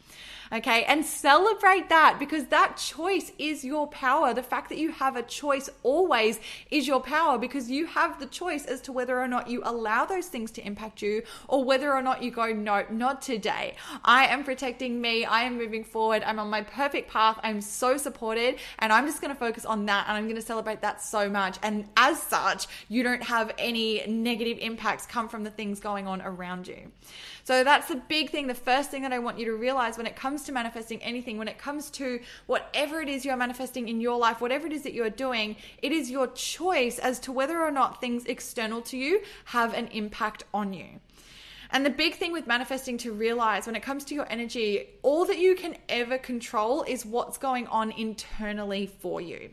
Okay, 0.53 0.83
and 0.83 1.03
celebrate 1.03 1.89
that 1.89 2.17
because 2.19 2.45
that 2.45 2.77
choice 2.77 3.31
is 3.39 3.65
your 3.65 3.87
power. 3.87 4.35
The 4.35 4.43
fact 4.43 4.69
that 4.69 4.77
you 4.77 4.91
have 4.91 5.15
a 5.15 5.23
choice 5.23 5.67
always 5.81 6.39
is 6.69 6.87
your 6.87 7.01
power 7.01 7.39
because 7.39 7.71
you 7.71 7.87
have 7.87 8.19
the 8.19 8.27
choice 8.27 8.65
as 8.65 8.79
to 8.81 8.91
whether 8.91 9.19
or 9.19 9.27
not 9.27 9.49
you 9.49 9.63
allow 9.65 10.05
those 10.05 10.27
things 10.27 10.51
to 10.51 10.63
impact 10.63 11.01
you 11.01 11.23
or 11.47 11.63
whether 11.63 11.91
or 11.91 12.03
not 12.03 12.21
you 12.21 12.29
go, 12.29 12.53
no, 12.53 12.85
not 12.91 13.23
today. 13.23 13.75
I 14.05 14.27
am 14.27 14.43
protecting 14.43 15.01
me. 15.01 15.25
I 15.25 15.41
am 15.41 15.57
moving 15.57 15.83
forward. 15.83 16.21
I'm 16.23 16.37
on 16.37 16.51
my 16.51 16.61
perfect 16.61 17.09
path. 17.09 17.39
I'm 17.41 17.59
so 17.59 17.97
supported 17.97 18.57
and 18.77 18.93
I'm 18.93 19.07
just 19.07 19.21
going 19.21 19.33
to 19.33 19.39
focus 19.39 19.65
on 19.65 19.87
that 19.87 20.05
and 20.07 20.15
I'm 20.15 20.25
going 20.25 20.35
to 20.35 20.41
celebrate 20.41 20.81
that 20.81 21.01
so 21.01 21.31
much. 21.31 21.57
And 21.63 21.89
as 21.97 22.21
such, 22.21 22.67
you 22.89 23.01
don't 23.01 23.23
have 23.23 23.51
any 23.57 24.05
negative 24.05 24.59
impacts 24.59 25.07
come 25.07 25.27
from 25.29 25.43
the 25.43 25.49
things 25.49 25.79
going 25.79 26.07
on 26.07 26.21
around 26.21 26.67
you. 26.67 26.91
So 27.43 27.63
that's 27.63 27.87
the 27.89 27.95
big 27.95 28.29
thing. 28.29 28.47
The 28.47 28.53
first 28.53 28.89
thing 28.89 29.01
that 29.01 29.11
I 29.11 29.19
want 29.19 29.37
you 29.37 29.45
to 29.45 29.53
realize 29.53 29.97
when 29.97 30.07
it 30.07 30.15
comes 30.15 30.42
to 30.43 30.51
manifesting 30.51 31.01
anything, 31.03 31.37
when 31.37 31.47
it 31.47 31.57
comes 31.57 31.89
to 31.91 32.19
whatever 32.45 33.01
it 33.01 33.09
is 33.09 33.25
you're 33.25 33.37
manifesting 33.37 33.87
in 33.87 34.01
your 34.01 34.17
life, 34.17 34.41
whatever 34.41 34.67
it 34.67 34.73
is 34.73 34.83
that 34.83 34.93
you're 34.93 35.09
doing, 35.09 35.55
it 35.81 35.91
is 35.91 36.09
your 36.09 36.27
choice 36.27 36.99
as 36.99 37.19
to 37.19 37.31
whether 37.31 37.61
or 37.61 37.71
not 37.71 37.99
things 37.99 38.25
external 38.25 38.81
to 38.81 38.97
you 38.97 39.21
have 39.45 39.73
an 39.73 39.87
impact 39.87 40.43
on 40.53 40.73
you. 40.73 40.99
And 41.71 41.83
the 41.83 41.89
big 41.89 42.15
thing 42.15 42.31
with 42.31 42.45
manifesting 42.45 42.99
to 42.99 43.11
realize 43.11 43.65
when 43.65 43.75
it 43.75 43.81
comes 43.81 44.05
to 44.05 44.15
your 44.15 44.31
energy, 44.31 44.89
all 45.01 45.25
that 45.25 45.39
you 45.39 45.55
can 45.55 45.75
ever 45.89 46.19
control 46.19 46.83
is 46.83 47.03
what's 47.03 47.39
going 47.39 47.65
on 47.67 47.91
internally 47.91 48.85
for 48.85 49.19
you. 49.19 49.49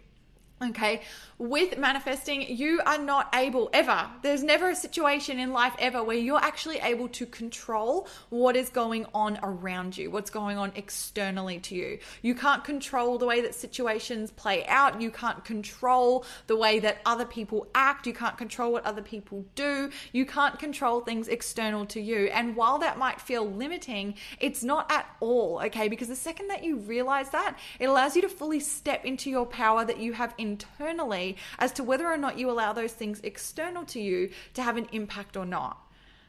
Okay, 0.62 1.00
with 1.40 1.78
manifesting, 1.78 2.42
you 2.54 2.82
are 2.84 2.98
not 2.98 3.34
able 3.34 3.70
ever. 3.72 4.06
There's 4.20 4.42
never 4.42 4.68
a 4.68 4.76
situation 4.76 5.40
in 5.40 5.54
life 5.54 5.74
ever 5.78 6.04
where 6.04 6.18
you're 6.18 6.38
actually 6.38 6.76
able 6.80 7.08
to 7.08 7.24
control 7.24 8.06
what 8.28 8.56
is 8.56 8.68
going 8.68 9.06
on 9.14 9.38
around 9.42 9.96
you, 9.96 10.10
what's 10.10 10.28
going 10.28 10.58
on 10.58 10.70
externally 10.74 11.58
to 11.60 11.74
you. 11.74 11.98
You 12.20 12.34
can't 12.34 12.62
control 12.62 13.16
the 13.16 13.24
way 13.24 13.40
that 13.40 13.54
situations 13.54 14.30
play 14.30 14.66
out. 14.66 15.00
You 15.00 15.10
can't 15.10 15.42
control 15.42 16.26
the 16.46 16.56
way 16.56 16.78
that 16.80 16.98
other 17.06 17.24
people 17.24 17.66
act. 17.74 18.06
You 18.06 18.12
can't 18.12 18.36
control 18.36 18.70
what 18.70 18.84
other 18.84 19.02
people 19.02 19.46
do. 19.54 19.90
You 20.12 20.26
can't 20.26 20.58
control 20.58 21.00
things 21.00 21.26
external 21.26 21.86
to 21.86 22.02
you. 22.02 22.26
And 22.26 22.54
while 22.54 22.78
that 22.80 22.98
might 22.98 23.18
feel 23.18 23.50
limiting, 23.50 24.14
it's 24.40 24.62
not 24.62 24.92
at 24.92 25.06
all, 25.20 25.62
okay? 25.64 25.88
Because 25.88 26.08
the 26.08 26.16
second 26.16 26.48
that 26.48 26.62
you 26.64 26.76
realize 26.76 27.30
that, 27.30 27.58
it 27.78 27.86
allows 27.86 28.14
you 28.14 28.20
to 28.20 28.28
fully 28.28 28.60
step 28.60 29.06
into 29.06 29.30
your 29.30 29.46
power 29.46 29.86
that 29.86 29.98
you 29.98 30.12
have 30.12 30.34
internally 30.36 31.29
as 31.58 31.72
to 31.72 31.84
whether 31.84 32.06
or 32.06 32.16
not 32.16 32.38
you 32.38 32.50
allow 32.50 32.72
those 32.72 32.92
things 32.92 33.20
external 33.22 33.84
to 33.86 34.00
you 34.00 34.30
to 34.54 34.62
have 34.62 34.76
an 34.76 34.88
impact 34.92 35.36
or 35.36 35.46
not. 35.46 35.78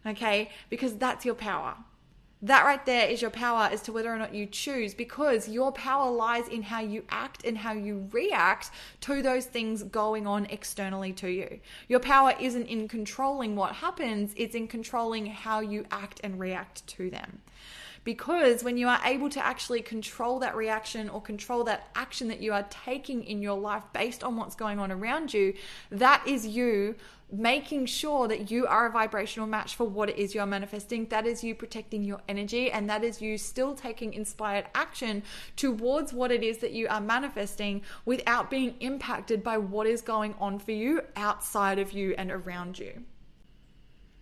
Okay? 0.05 0.50
Because 0.70 0.96
that's 0.96 1.25
your 1.25 1.36
power. 1.36 1.75
That 2.43 2.65
right 2.65 2.84
there 2.88 3.08
is 3.08 3.22
your 3.22 3.29
power 3.29 3.70
as 3.72 3.84
to 3.84 3.91
whether 3.91 4.12
or 4.12 4.17
not 4.17 4.34
you 4.34 4.48
choose 4.48 4.96
because 4.96 5.48
your 5.48 5.72
power 5.72 6.10
lies 6.10 6.48
in 6.48 6.63
how 6.63 6.79
you 6.79 7.03
act 7.10 7.46
and 7.46 7.55
how 7.55 7.74
you 7.74 8.10
react 8.12 8.72
to 9.01 9.22
those 9.22 9.46
things 9.46 9.84
going 9.84 10.25
on 10.25 10.48
externally 10.48 11.13
to 11.13 11.29
you. 11.29 11.60
Your 11.88 12.00
power 12.00 12.34
isn't 12.39 12.65
in 12.65 12.88
controlling 12.88 13.55
what 13.55 13.74
happens, 13.75 14.34
it's 14.36 14.55
in 14.55 14.67
controlling 14.67 15.27
how 15.27 15.60
you 15.60 15.86
act 15.91 16.20
and 16.24 16.39
react 16.39 16.88
to 16.88 17.12
them. 17.12 17.41
Because 18.03 18.63
when 18.63 18.77
you 18.77 18.88
are 18.88 19.00
able 19.05 19.29
to 19.29 19.46
actually 19.46 19.81
control 19.81 20.39
that 20.39 20.55
reaction 20.55 21.08
or 21.08 21.22
control 21.22 21.63
that 21.65 21.89
action 21.93 22.29
that 22.29 22.41
you 22.41 22.51
are 22.51 22.65
taking 22.70 23.24
in 23.24 23.41
your 23.41 23.58
life 23.58 23.84
based 23.93 24.24
on 24.24 24.38
what's 24.38 24.55
going 24.55 24.79
on 24.79 24.91
around 24.91 25.34
you, 25.34 25.53
that 25.91 26.27
is 26.27 26.48
you 26.48 26.96
making 27.31 27.86
sure 27.86 28.27
that 28.27 28.51
you 28.51 28.67
are 28.67 28.88
a 28.88 28.91
vibrational 28.91 29.48
match 29.48 29.75
for 29.75 29.88
what 29.88 30.10
it 30.10 30.17
is 30.17 30.36
you're 30.36 30.46
manifesting. 30.46 31.05
That 31.05 31.25
is 31.25 31.43
you 31.43 31.55
protecting 31.55 32.03
your 32.03 32.20
energy, 32.27 32.72
and 32.72 32.89
that 32.89 33.03
is 33.03 33.22
you 33.22 33.38
still 33.38 33.74
taking 33.74 34.13
inspired 34.13 34.65
action 34.75 35.24
towards 35.55 36.12
what 36.12 36.31
it 36.31 36.43
is 36.43 36.58
that 36.58 36.74
you 36.74 36.88
are 36.89 37.00
manifesting 37.00 37.84
without 38.05 38.50
being 38.50 38.75
impacted 38.79 39.43
by 39.43 39.58
what 39.58 39.88
is 39.88 40.01
going 40.01 40.36
on 40.39 40.60
for 40.60 40.72
you 40.72 41.01
outside 41.15 41.79
of 41.79 41.93
you 41.93 42.13
and 42.17 42.31
around 42.31 42.77
you. 42.77 43.03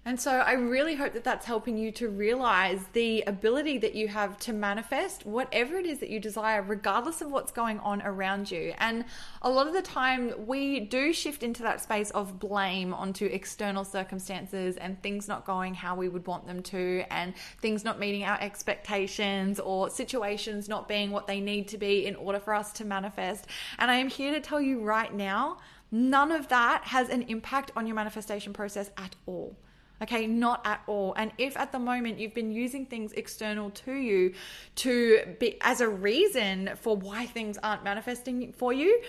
And 0.09 0.19
so 0.19 0.31
I 0.31 0.53
really 0.53 0.95
hope 0.95 1.13
that 1.13 1.23
that's 1.23 1.45
helping 1.45 1.77
you 1.77 1.91
to 1.91 2.09
realize 2.09 2.83
the 2.93 3.21
ability 3.27 3.77
that 3.77 3.93
you 3.93 4.07
have 4.07 4.39
to 4.39 4.53
manifest 4.53 5.23
whatever 5.23 5.75
it 5.75 5.85
is 5.85 5.99
that 5.99 6.09
you 6.09 6.19
desire, 6.19 6.63
regardless 6.63 7.21
of 7.21 7.29
what's 7.29 7.51
going 7.51 7.79
on 7.81 8.01
around 8.01 8.49
you. 8.49 8.73
And 8.79 9.05
a 9.43 9.51
lot 9.51 9.67
of 9.67 9.73
the 9.73 9.83
time, 9.83 10.33
we 10.47 10.79
do 10.79 11.13
shift 11.13 11.43
into 11.43 11.61
that 11.61 11.79
space 11.79 12.09
of 12.09 12.39
blame 12.39 12.91
onto 12.91 13.27
external 13.27 13.85
circumstances 13.85 14.77
and 14.77 14.99
things 15.03 15.27
not 15.27 15.45
going 15.45 15.75
how 15.75 15.95
we 15.95 16.09
would 16.09 16.25
want 16.25 16.47
them 16.47 16.63
to, 16.63 17.03
and 17.11 17.35
things 17.61 17.83
not 17.83 17.99
meeting 17.99 18.23
our 18.23 18.41
expectations, 18.41 19.59
or 19.59 19.91
situations 19.91 20.67
not 20.67 20.87
being 20.87 21.11
what 21.11 21.27
they 21.27 21.39
need 21.39 21.67
to 21.67 21.77
be 21.77 22.07
in 22.07 22.15
order 22.15 22.39
for 22.39 22.55
us 22.55 22.71
to 22.73 22.83
manifest. 22.83 23.45
And 23.77 23.91
I 23.91 23.97
am 23.97 24.09
here 24.09 24.33
to 24.33 24.39
tell 24.39 24.59
you 24.59 24.81
right 24.81 25.13
now, 25.13 25.59
none 25.91 26.31
of 26.31 26.47
that 26.47 26.85
has 26.85 27.09
an 27.09 27.21
impact 27.27 27.69
on 27.75 27.85
your 27.85 27.95
manifestation 27.95 28.53
process 28.53 28.89
at 28.97 29.15
all. 29.27 29.55
Okay, 30.01 30.27
not 30.27 30.65
at 30.65 30.81
all. 30.87 31.13
And 31.17 31.31
if 31.37 31.57
at 31.57 31.71
the 31.71 31.79
moment 31.79 32.19
you've 32.19 32.33
been 32.33 32.51
using 32.51 32.85
things 32.85 33.11
external 33.13 33.69
to 33.71 33.93
you 33.93 34.33
to 34.75 35.35
be 35.39 35.57
as 35.61 35.81
a 35.81 35.89
reason 35.89 36.71
for 36.75 36.95
why 36.95 37.25
things 37.25 37.57
aren't 37.61 37.83
manifesting 37.83 38.53
for 38.53 38.71
you, 38.71 39.01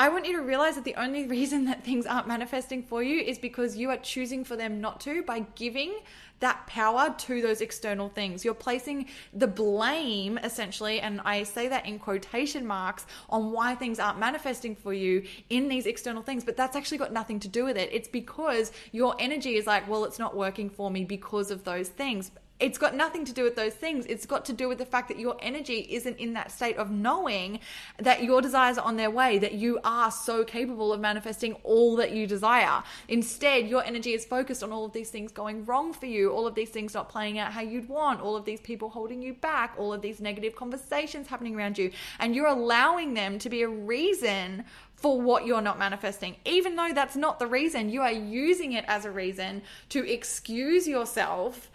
I 0.00 0.08
want 0.08 0.24
you 0.24 0.32
to 0.38 0.42
realize 0.42 0.76
that 0.76 0.84
the 0.84 0.94
only 0.94 1.26
reason 1.26 1.66
that 1.66 1.84
things 1.84 2.06
aren't 2.06 2.26
manifesting 2.26 2.82
for 2.82 3.02
you 3.02 3.20
is 3.20 3.38
because 3.38 3.76
you 3.76 3.90
are 3.90 3.98
choosing 3.98 4.44
for 4.44 4.56
them 4.56 4.80
not 4.80 4.98
to 5.02 5.22
by 5.22 5.40
giving 5.56 5.92
that 6.38 6.66
power 6.66 7.14
to 7.18 7.42
those 7.42 7.60
external 7.60 8.08
things. 8.08 8.42
You're 8.42 8.54
placing 8.54 9.08
the 9.34 9.46
blame, 9.46 10.38
essentially, 10.38 11.02
and 11.02 11.20
I 11.26 11.42
say 11.42 11.68
that 11.68 11.84
in 11.84 11.98
quotation 11.98 12.66
marks, 12.66 13.04
on 13.28 13.52
why 13.52 13.74
things 13.74 13.98
aren't 13.98 14.18
manifesting 14.18 14.74
for 14.74 14.94
you 14.94 15.22
in 15.50 15.68
these 15.68 15.84
external 15.84 16.22
things, 16.22 16.44
but 16.44 16.56
that's 16.56 16.76
actually 16.76 16.96
got 16.96 17.12
nothing 17.12 17.38
to 17.40 17.48
do 17.48 17.66
with 17.66 17.76
it. 17.76 17.90
It's 17.92 18.08
because 18.08 18.72
your 18.92 19.14
energy 19.18 19.56
is 19.56 19.66
like, 19.66 19.86
well, 19.86 20.06
it's 20.06 20.18
not 20.18 20.34
working 20.34 20.70
for 20.70 20.90
me 20.90 21.04
because 21.04 21.50
of 21.50 21.64
those 21.64 21.90
things 21.90 22.30
it's 22.60 22.78
got 22.78 22.94
nothing 22.94 23.24
to 23.24 23.32
do 23.32 23.42
with 23.42 23.56
those 23.56 23.74
things. 23.74 24.06
It's 24.06 24.26
got 24.26 24.44
to 24.46 24.52
do 24.52 24.68
with 24.68 24.78
the 24.78 24.86
fact 24.86 25.08
that 25.08 25.18
your 25.18 25.36
energy 25.40 25.86
isn't 25.90 26.18
in 26.18 26.34
that 26.34 26.50
state 26.50 26.76
of 26.76 26.90
knowing 26.90 27.60
that 27.98 28.22
your 28.22 28.40
desires 28.42 28.78
are 28.78 28.84
on 28.84 28.96
their 28.96 29.10
way, 29.10 29.38
that 29.38 29.54
you 29.54 29.80
are 29.82 30.10
so 30.10 30.44
capable 30.44 30.92
of 30.92 31.00
manifesting 31.00 31.54
all 31.64 31.96
that 31.96 32.12
you 32.12 32.26
desire. 32.26 32.82
Instead, 33.08 33.68
your 33.68 33.84
energy 33.84 34.12
is 34.12 34.24
focused 34.24 34.62
on 34.62 34.72
all 34.72 34.84
of 34.84 34.92
these 34.92 35.10
things 35.10 35.32
going 35.32 35.64
wrong 35.64 35.92
for 35.92 36.06
you, 36.06 36.30
all 36.30 36.46
of 36.46 36.54
these 36.54 36.70
things 36.70 36.94
not 36.94 37.08
playing 37.08 37.38
out 37.38 37.52
how 37.52 37.60
you'd 37.60 37.88
want, 37.88 38.20
all 38.20 38.36
of 38.36 38.44
these 38.44 38.60
people 38.60 38.90
holding 38.90 39.22
you 39.22 39.34
back, 39.34 39.74
all 39.78 39.92
of 39.92 40.02
these 40.02 40.20
negative 40.20 40.54
conversations 40.54 41.28
happening 41.28 41.56
around 41.56 41.78
you. 41.78 41.90
And 42.18 42.34
you're 42.34 42.46
allowing 42.46 43.14
them 43.14 43.38
to 43.38 43.48
be 43.48 43.62
a 43.62 43.68
reason 43.68 44.64
for 45.00 45.18
what 45.18 45.46
you're 45.46 45.62
not 45.62 45.78
manifesting. 45.78 46.36
Even 46.44 46.76
though 46.76 46.90
that's 46.94 47.16
not 47.16 47.38
the 47.38 47.46
reason, 47.46 47.88
you 47.88 48.02
are 48.02 48.12
using 48.12 48.72
it 48.72 48.84
as 48.86 49.06
a 49.06 49.10
reason 49.10 49.62
to 49.88 50.06
excuse 50.06 50.86
yourself 50.86 51.70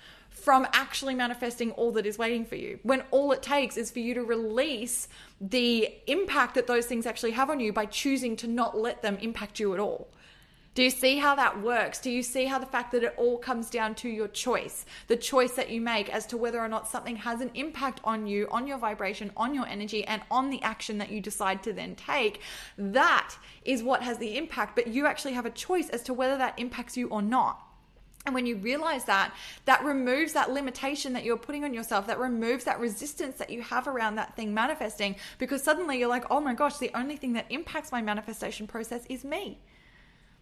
from 0.46 0.68
actually 0.74 1.16
manifesting 1.16 1.72
all 1.72 1.92
that 1.92 2.06
is 2.06 2.20
waiting 2.20 2.46
for 2.46 2.56
you. 2.56 2.78
When 2.84 3.02
all 3.10 3.32
it 3.32 3.42
takes 3.42 3.78
is 3.78 3.90
for 3.90 3.98
you 3.98 4.14
to 4.14 4.24
release 4.24 5.08
the 5.42 5.90
impact 6.06 6.54
that 6.54 6.68
those 6.68 6.86
things 6.86 7.08
actually 7.08 7.32
have 7.32 7.50
on 7.50 7.60
you 7.60 7.74
by 7.74 7.88
choosing 7.88 8.36
to 8.36 8.48
not 8.48 8.78
let 8.78 9.02
them 9.02 9.18
impact 9.22 9.60
you 9.60 9.74
at 9.74 9.80
all. 9.80 10.08
Do 10.76 10.84
you 10.84 10.92
see 10.92 11.18
how 11.18 11.34
that 11.34 11.64
works? 11.64 12.00
Do 12.00 12.12
you 12.12 12.22
see 12.22 12.46
how 12.46 12.60
the 12.60 12.68
fact 12.68 12.92
that 12.92 13.04
it 13.04 13.16
all 13.18 13.40
comes 13.40 13.72
down 13.72 13.96
to 13.96 14.10
your 14.10 14.28
choice, 14.28 14.86
the 15.08 15.16
choice 15.16 15.54
that 15.54 15.72
you 15.72 15.82
make 15.82 16.14
as 16.14 16.28
to 16.28 16.38
whether 16.38 16.60
or 16.60 16.68
not 16.68 16.88
something 16.88 17.16
has 17.16 17.42
an 17.42 17.50
impact 17.56 18.00
on 18.04 18.28
you, 18.28 18.48
on 18.52 18.68
your 18.68 18.78
vibration, 18.78 19.32
on 19.36 19.56
your 19.56 19.66
energy, 19.66 20.06
and 20.06 20.22
on 20.30 20.52
the 20.52 20.62
action 20.62 21.00
that 21.00 21.10
you 21.10 21.22
decide 21.22 21.64
to 21.64 21.74
then 21.74 21.96
take? 21.96 22.40
That 22.78 23.36
is 23.64 23.82
what 23.82 24.04
has 24.04 24.20
the 24.20 24.38
impact, 24.38 24.76
but 24.76 24.86
you 24.90 25.08
actually 25.08 25.34
have 25.34 25.48
a 25.48 25.50
choice 25.50 25.90
as 25.90 26.04
to 26.04 26.14
whether 26.14 26.38
that 26.38 26.60
impacts 26.60 26.96
you 26.96 27.08
or 27.08 27.24
not. 27.24 27.65
And 28.26 28.34
when 28.34 28.46
you 28.46 28.56
realize 28.58 29.06
that, 29.06 29.34
that 29.66 29.84
removes 29.84 30.34
that 30.34 30.52
limitation 30.52 31.14
that 31.14 31.24
you're 31.24 31.38
putting 31.38 31.64
on 31.64 31.74
yourself, 31.74 32.08
that 32.08 32.20
removes 32.20 32.64
that 32.64 32.80
resistance 32.80 33.38
that 33.38 33.52
you 33.52 33.62
have 33.62 33.88
around 33.88 34.16
that 34.16 34.36
thing 34.36 34.54
manifesting, 34.54 35.16
because 35.38 35.62
suddenly 35.62 36.00
you're 36.00 36.10
like, 36.10 36.26
oh 36.32 36.40
my 36.40 36.56
gosh, 36.56 36.78
the 36.78 36.92
only 36.96 37.18
thing 37.18 37.34
that 37.34 37.46
impacts 37.50 37.92
my 37.92 38.02
manifestation 38.02 38.66
process 38.66 39.06
is 39.10 39.24
me. 39.24 39.60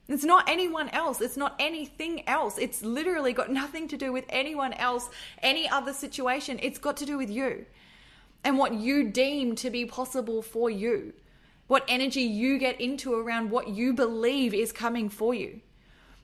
It's 0.07 0.23
not 0.23 0.49
anyone 0.49 0.89
else. 0.89 1.21
It's 1.21 1.37
not 1.37 1.55
anything 1.59 2.27
else. 2.27 2.57
It's 2.57 2.83
literally 2.83 3.33
got 3.33 3.49
nothing 3.49 3.87
to 3.89 3.97
do 3.97 4.11
with 4.13 4.25
anyone 4.29 4.73
else, 4.73 5.09
any 5.41 5.67
other 5.67 5.93
situation. 5.93 6.59
It's 6.61 6.79
got 6.79 6.97
to 6.97 7.05
do 7.05 7.17
with 7.17 7.29
you 7.29 7.65
and 8.45 8.57
what 8.57 8.73
you 8.73 9.09
deem 9.09 9.55
to 9.55 9.69
be 9.69 9.85
possible 9.85 10.41
for 10.41 10.69
you, 10.69 11.13
what 11.67 11.85
energy 11.87 12.21
you 12.21 12.57
get 12.57 12.79
into 12.79 13.13
around 13.13 13.49
what 13.49 13.69
you 13.69 13.93
believe 13.93 14.53
is 14.53 14.71
coming 14.71 15.09
for 15.09 15.33
you 15.33 15.61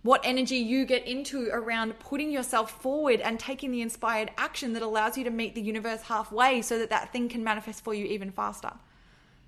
what 0.01 0.21
energy 0.23 0.57
you 0.57 0.85
get 0.85 1.05
into 1.05 1.49
around 1.51 1.99
putting 1.99 2.31
yourself 2.31 2.81
forward 2.81 3.19
and 3.19 3.39
taking 3.39 3.71
the 3.71 3.81
inspired 3.81 4.31
action 4.37 4.73
that 4.73 4.81
allows 4.81 5.17
you 5.17 5.23
to 5.25 5.29
meet 5.29 5.55
the 5.55 5.61
universe 5.61 6.03
halfway 6.03 6.61
so 6.61 6.79
that 6.79 6.89
that 6.89 7.11
thing 7.11 7.27
can 7.27 7.43
manifest 7.43 7.83
for 7.83 7.93
you 7.93 8.05
even 8.05 8.31
faster. 8.31 8.71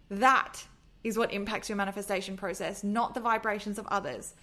That 0.10 0.66
is 1.04 1.18
what 1.18 1.32
impacts 1.32 1.70
your 1.70 1.78
manifestation 1.78 2.36
process, 2.36 2.84
not 2.84 3.14
the 3.14 3.22
vibrations 3.22 3.80
of 3.80 3.88
others, 3.88 4.34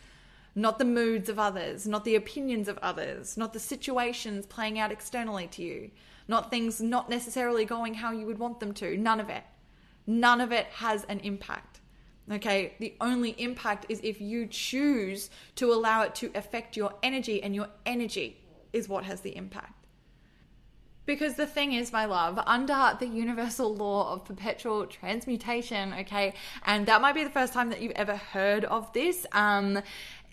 not 0.54 0.78
the 0.78 0.84
moods 0.84 1.28
of 1.28 1.38
others, 1.38 1.86
not 1.86 2.04
the 2.04 2.16
opinions 2.16 2.68
of 2.68 2.78
others, 2.78 3.36
not 3.36 3.52
the 3.52 3.60
situations 3.60 4.46
playing 4.46 4.78
out 4.78 4.90
externally 4.90 5.46
to 5.48 5.62
you, 5.62 5.90
not 6.26 6.50
things 6.50 6.80
not 6.80 7.10
necessarily 7.10 7.64
going 7.64 7.94
how 7.94 8.12
you 8.12 8.26
would 8.26 8.38
want 8.38 8.60
them 8.60 8.72
to. 8.74 8.96
None 8.96 9.20
of 9.20 9.28
it. 9.28 9.44
None 10.06 10.40
of 10.40 10.52
it 10.52 10.66
has 10.66 11.04
an 11.04 11.20
impact. 11.20 11.77
Okay, 12.30 12.74
the 12.78 12.94
only 13.00 13.30
impact 13.30 13.86
is 13.88 14.00
if 14.02 14.20
you 14.20 14.46
choose 14.46 15.30
to 15.56 15.72
allow 15.72 16.02
it 16.02 16.14
to 16.16 16.30
affect 16.34 16.76
your 16.76 16.92
energy, 17.02 17.42
and 17.42 17.54
your 17.54 17.68
energy 17.86 18.36
is 18.72 18.88
what 18.88 19.04
has 19.04 19.22
the 19.22 19.34
impact. 19.34 19.86
Because 21.06 21.36
the 21.36 21.46
thing 21.46 21.72
is, 21.72 21.90
my 21.90 22.04
love, 22.04 22.38
under 22.46 22.94
the 23.00 23.06
universal 23.06 23.74
law 23.74 24.12
of 24.12 24.26
perpetual 24.26 24.84
transmutation, 24.86 25.94
okay, 26.00 26.34
and 26.66 26.84
that 26.84 27.00
might 27.00 27.14
be 27.14 27.24
the 27.24 27.30
first 27.30 27.54
time 27.54 27.70
that 27.70 27.80
you've 27.80 27.92
ever 27.92 28.16
heard 28.16 28.66
of 28.66 28.92
this. 28.92 29.24
Um, 29.32 29.80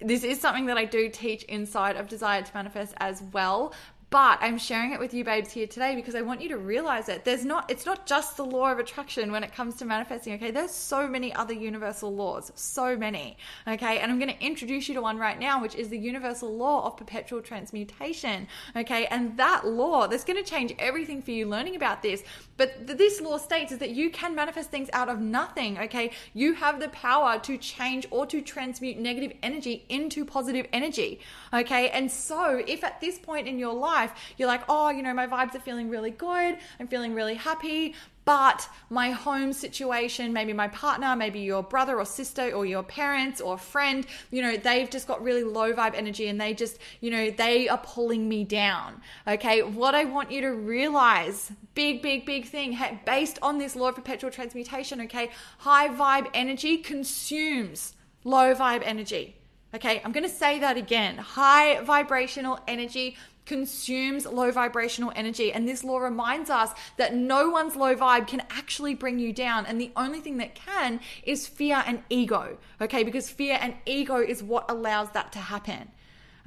this 0.01 0.25
is 0.25 0.41
something 0.41 0.65
that 0.65 0.77
I 0.77 0.83
do 0.83 1.07
teach 1.07 1.43
inside 1.43 1.95
of 1.95 2.09
Desire 2.09 2.41
to 2.41 2.51
Manifest 2.53 2.93
as 2.97 3.23
well. 3.31 3.73
But 4.09 4.37
I'm 4.41 4.57
sharing 4.57 4.93
it 4.93 4.99
with 4.99 5.13
you 5.13 5.23
babes 5.23 5.51
here 5.51 5.67
today 5.67 5.95
because 5.95 6.15
I 6.15 6.21
want 6.21 6.41
you 6.41 6.49
to 6.49 6.57
realize 6.57 7.09
it. 7.09 7.25
There's 7.25 7.43
not 7.43 7.69
it's 7.69 7.85
not 7.85 8.05
just 8.05 8.37
the 8.37 8.45
law 8.45 8.71
of 8.71 8.79
attraction 8.79 9.31
when 9.31 9.43
it 9.43 9.53
comes 9.53 9.75
to 9.77 9.85
manifesting, 9.85 10.33
okay? 10.35 10.51
There's 10.51 10.71
so 10.71 11.07
many 11.07 11.33
other 11.33 11.53
universal 11.53 12.13
laws, 12.13 12.51
so 12.55 12.95
many. 12.95 13.37
Okay? 13.67 13.99
And 13.99 14.11
I'm 14.11 14.19
going 14.19 14.33
to 14.33 14.45
introduce 14.45 14.87
you 14.87 14.93
to 14.95 15.01
one 15.01 15.17
right 15.17 15.39
now 15.39 15.61
which 15.61 15.75
is 15.75 15.89
the 15.89 15.97
universal 15.97 16.55
law 16.55 16.85
of 16.85 16.97
perpetual 16.97 17.41
transmutation. 17.41 18.47
Okay? 18.75 19.07
And 19.07 19.37
that 19.37 19.65
law, 19.65 20.07
that's 20.07 20.23
going 20.23 20.41
to 20.41 20.49
change 20.49 20.73
everything 20.77 21.21
for 21.21 21.31
you 21.31 21.47
learning 21.47 21.75
about 21.75 22.01
this. 22.01 22.23
But 22.57 22.87
this 22.87 23.19
law 23.21 23.37
states 23.37 23.71
is 23.71 23.79
that 23.79 23.89
you 23.89 24.09
can 24.11 24.35
manifest 24.35 24.69
things 24.69 24.89
out 24.93 25.09
of 25.09 25.19
nothing, 25.19 25.77
okay? 25.77 26.11
You 26.33 26.53
have 26.53 26.79
the 26.79 26.87
power 26.89 27.37
to 27.39 27.57
change 27.57 28.07
or 28.11 28.25
to 28.27 28.41
transmute 28.41 28.97
negative 28.97 29.33
energy 29.43 29.85
into 29.89 30.23
positive 30.23 30.67
energy. 30.71 31.19
Okay? 31.53 31.89
And 31.89 32.09
so 32.09 32.63
if 32.65 32.83
at 32.83 33.01
this 33.01 33.19
point 33.19 33.47
in 33.47 33.59
your 33.59 33.73
life 33.73 33.94
life, 33.95 34.11
you're 34.37 34.47
like, 34.55 34.63
oh, 34.67 34.89
you 34.89 35.01
know, 35.03 35.13
my 35.13 35.27
vibes 35.27 35.55
are 35.55 35.59
feeling 35.59 35.89
really 35.89 36.11
good. 36.11 36.57
I'm 36.79 36.87
feeling 36.87 37.13
really 37.13 37.35
happy. 37.35 37.95
But 38.25 38.67
my 38.89 39.11
home 39.11 39.53
situation, 39.53 40.33
maybe 40.33 40.51
my 40.51 40.67
partner, 40.69 41.15
maybe 41.15 41.39
your 41.41 41.61
brother 41.61 41.99
or 41.99 42.05
sister 42.05 42.51
or 42.51 42.65
your 42.65 42.81
parents 42.81 43.39
or 43.39 43.55
friend, 43.57 44.05
you 44.31 44.41
know, 44.41 44.57
they've 44.57 44.89
just 44.89 45.07
got 45.07 45.23
really 45.23 45.43
low 45.43 45.73
vibe 45.73 45.95
energy 45.95 46.27
and 46.27 46.41
they 46.41 46.55
just, 46.55 46.79
you 47.01 47.11
know, 47.11 47.29
they 47.29 47.69
are 47.69 47.77
pulling 47.77 48.27
me 48.27 48.43
down. 48.43 48.99
Okay. 49.27 49.61
What 49.61 49.93
I 49.93 50.05
want 50.05 50.31
you 50.31 50.41
to 50.41 50.51
realize, 50.53 51.51
big, 51.75 52.01
big, 52.01 52.25
big 52.25 52.47
thing, 52.47 52.77
based 53.05 53.37
on 53.43 53.59
this 53.59 53.75
law 53.75 53.89
of 53.89 53.95
perpetual 53.95 54.31
transmutation, 54.31 55.01
okay, 55.01 55.29
high 55.59 55.89
vibe 55.89 56.27
energy 56.33 56.77
consumes 56.77 57.93
low 58.23 58.55
vibe 58.55 58.81
energy. 58.83 59.35
Okay, 59.75 60.01
I'm 60.05 60.13
going 60.13 60.23
to 60.23 60.29
say 60.29 60.59
that 60.59 60.77
again. 60.77 61.17
High 61.17 61.81
vibrational 61.81 62.59
energy 62.65 63.17
consumes 63.45 64.25
low 64.25 64.51
vibrational 64.51 65.11
energy. 65.15 65.51
And 65.51 65.67
this 65.67 65.83
law 65.83 65.99
reminds 65.99 66.49
us 66.49 66.71
that 66.97 67.15
no 67.15 67.49
one's 67.49 67.75
low 67.75 67.95
vibe 67.95 68.27
can 68.27 68.41
actually 68.49 68.95
bring 68.95 69.19
you 69.19 69.33
down. 69.33 69.65
And 69.65 69.79
the 69.79 69.91
only 69.95 70.19
thing 70.19 70.37
that 70.37 70.55
can 70.55 70.99
is 71.23 71.47
fear 71.47 71.83
and 71.85 72.03
ego. 72.09 72.57
Okay, 72.81 73.03
because 73.03 73.29
fear 73.29 73.57
and 73.61 73.75
ego 73.85 74.17
is 74.17 74.43
what 74.43 74.69
allows 74.69 75.11
that 75.11 75.31
to 75.33 75.39
happen 75.39 75.91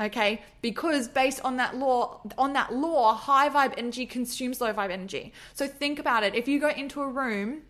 okay 0.00 0.40
because 0.62 1.09
based 1.09 1.40
on 1.45 1.57
that 1.57 1.76
law 1.76 2.21
on 2.37 2.52
that 2.52 2.73
law 2.73 3.14
high 3.14 3.49
vibe 3.49 3.75
energy 3.76 4.07
consumes 4.07 4.61
low 4.61 4.73
vibe 4.73 4.90
energy 4.90 5.33
so 5.55 5.67
think 5.67 5.99
about 5.99 6.23
it 6.23 6.35
if 6.35 6.47
you 6.47 6.61
go 6.61 6.69
into 6.69 7.02
a 7.02 7.09
room 7.09 7.62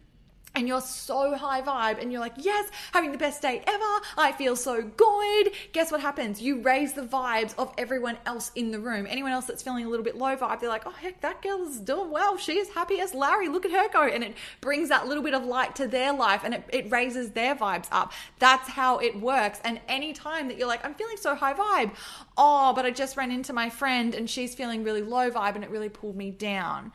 and 0.59 0.67
you're 0.67 0.81
so 0.81 1.37
high 1.37 1.63
vibe 1.63 2.03
and 2.03 2.11
you're 2.11 2.21
like, 2.21 2.35
yes, 2.37 2.69
having 2.93 3.13
the 3.13 3.19
best 3.19 3.41
day 3.41 3.63
ever. 3.67 4.05
I 4.17 4.33
feel 4.37 4.57
so 4.57 4.83
good. 4.83 5.53
Guess 5.73 5.93
what 5.93 6.01
happens? 6.01 6.43
You 6.43 6.61
raise 6.61 6.93
the 6.93 7.03
vibes 7.03 7.55
of 7.57 7.73
everyone 7.79 8.19
else 8.27 8.51
in 8.57 8.73
the 8.73 8.81
room. 8.81 9.07
Anyone 9.09 9.31
else 9.33 9.47
that's 9.47 9.63
feeling 9.63 9.87
a 9.87 9.89
little 9.89 10.05
bit 10.05 10.17
low 10.17 10.37
vibe, 10.37 10.61
they're 10.61 10.69
like, 10.69 10.87
oh, 10.87 10.91
heck, 10.91 11.21
that 11.21 11.41
girl 11.43 11.63
is 11.67 11.79
doing 11.79 12.11
well. 12.11 12.37
She 12.37 12.59
is 12.59 12.69
happy 12.71 13.01
as 13.01 13.15
Larry. 13.15 13.49
Look 13.49 13.65
at 13.65 13.71
her 13.71 13.89
go. 13.89 14.03
And 14.03 14.25
it 14.25 14.35
brings 14.61 14.89
that 14.89 15.07
little 15.07 15.23
bit 15.23 15.35
of 15.35 15.45
light 15.45 15.77
to 15.77 15.87
their 15.87 16.13
life 16.13 16.43
and 16.45 16.55
it, 16.55 16.65
it 16.71 16.91
raises 16.91 17.31
their 17.31 17.55
vibes 17.55 17.87
up. 17.93 18.13
That's 18.41 18.69
how 18.69 18.99
it 18.99 19.19
works. 19.21 19.61
And 19.63 19.81
anytime 19.89 20.49
that 20.49 20.59
you're 20.59 20.69
like, 20.69 20.85
I'm 20.85 20.95
feeling 20.95 21.17
so 21.19 21.37
high 21.37 21.55
vibe, 21.55 21.93
oh, 22.37 22.73
but 22.75 22.85
I 22.85 22.91
just 22.91 23.17
ran 23.17 23.31
into 23.31 23.53
my 23.53 23.71
friend 23.71 24.15
and 24.15 24.29
she's 24.29 24.57
feeling 24.57 24.83
really 24.83 25.03
low 25.03 25.31
vibe 25.31 25.55
and 25.55 25.63
it 25.63 25.71
really 25.71 25.89
pulled 25.89 26.17
me 26.17 26.33
down. 26.33 26.93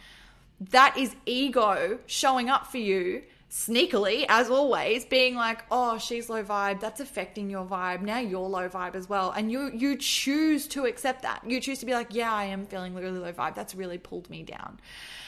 That 0.72 0.98
is 0.98 1.16
ego 1.26 2.00
showing 2.06 2.50
up 2.50 2.68
for 2.68 2.78
you 2.78 3.24
sneakily, 3.54 4.26
as 4.30 4.50
always, 4.50 5.06
being 5.06 5.36
like, 5.36 5.64
"Oh, 5.70 6.00
she's 6.00 6.28
low 6.28 6.44
vibe. 6.44 6.80
That's 6.80 7.00
affecting 7.00 7.52
your 7.52 7.66
vibe. 7.66 8.02
Now 8.02 8.18
you're 8.18 8.50
low 8.50 8.68
vibe 8.68 8.96
as 8.96 9.08
well." 9.08 9.30
And 9.30 9.52
you 9.52 9.70
you 9.72 9.96
choose 9.96 10.68
to 10.70 10.86
accept 10.86 11.22
that. 11.22 11.44
You 11.48 11.62
choose 11.62 11.78
to 11.80 11.86
be 11.86 11.94
like, 11.94 12.08
"Yeah, 12.10 12.34
I 12.34 12.46
am 12.46 12.66
feeling 12.66 12.96
really 12.96 13.20
low 13.20 13.32
vibe. 13.32 13.54
That's 13.54 13.76
really 13.76 14.00
pulled 14.00 14.28
me 14.28 14.42
down." 14.42 14.80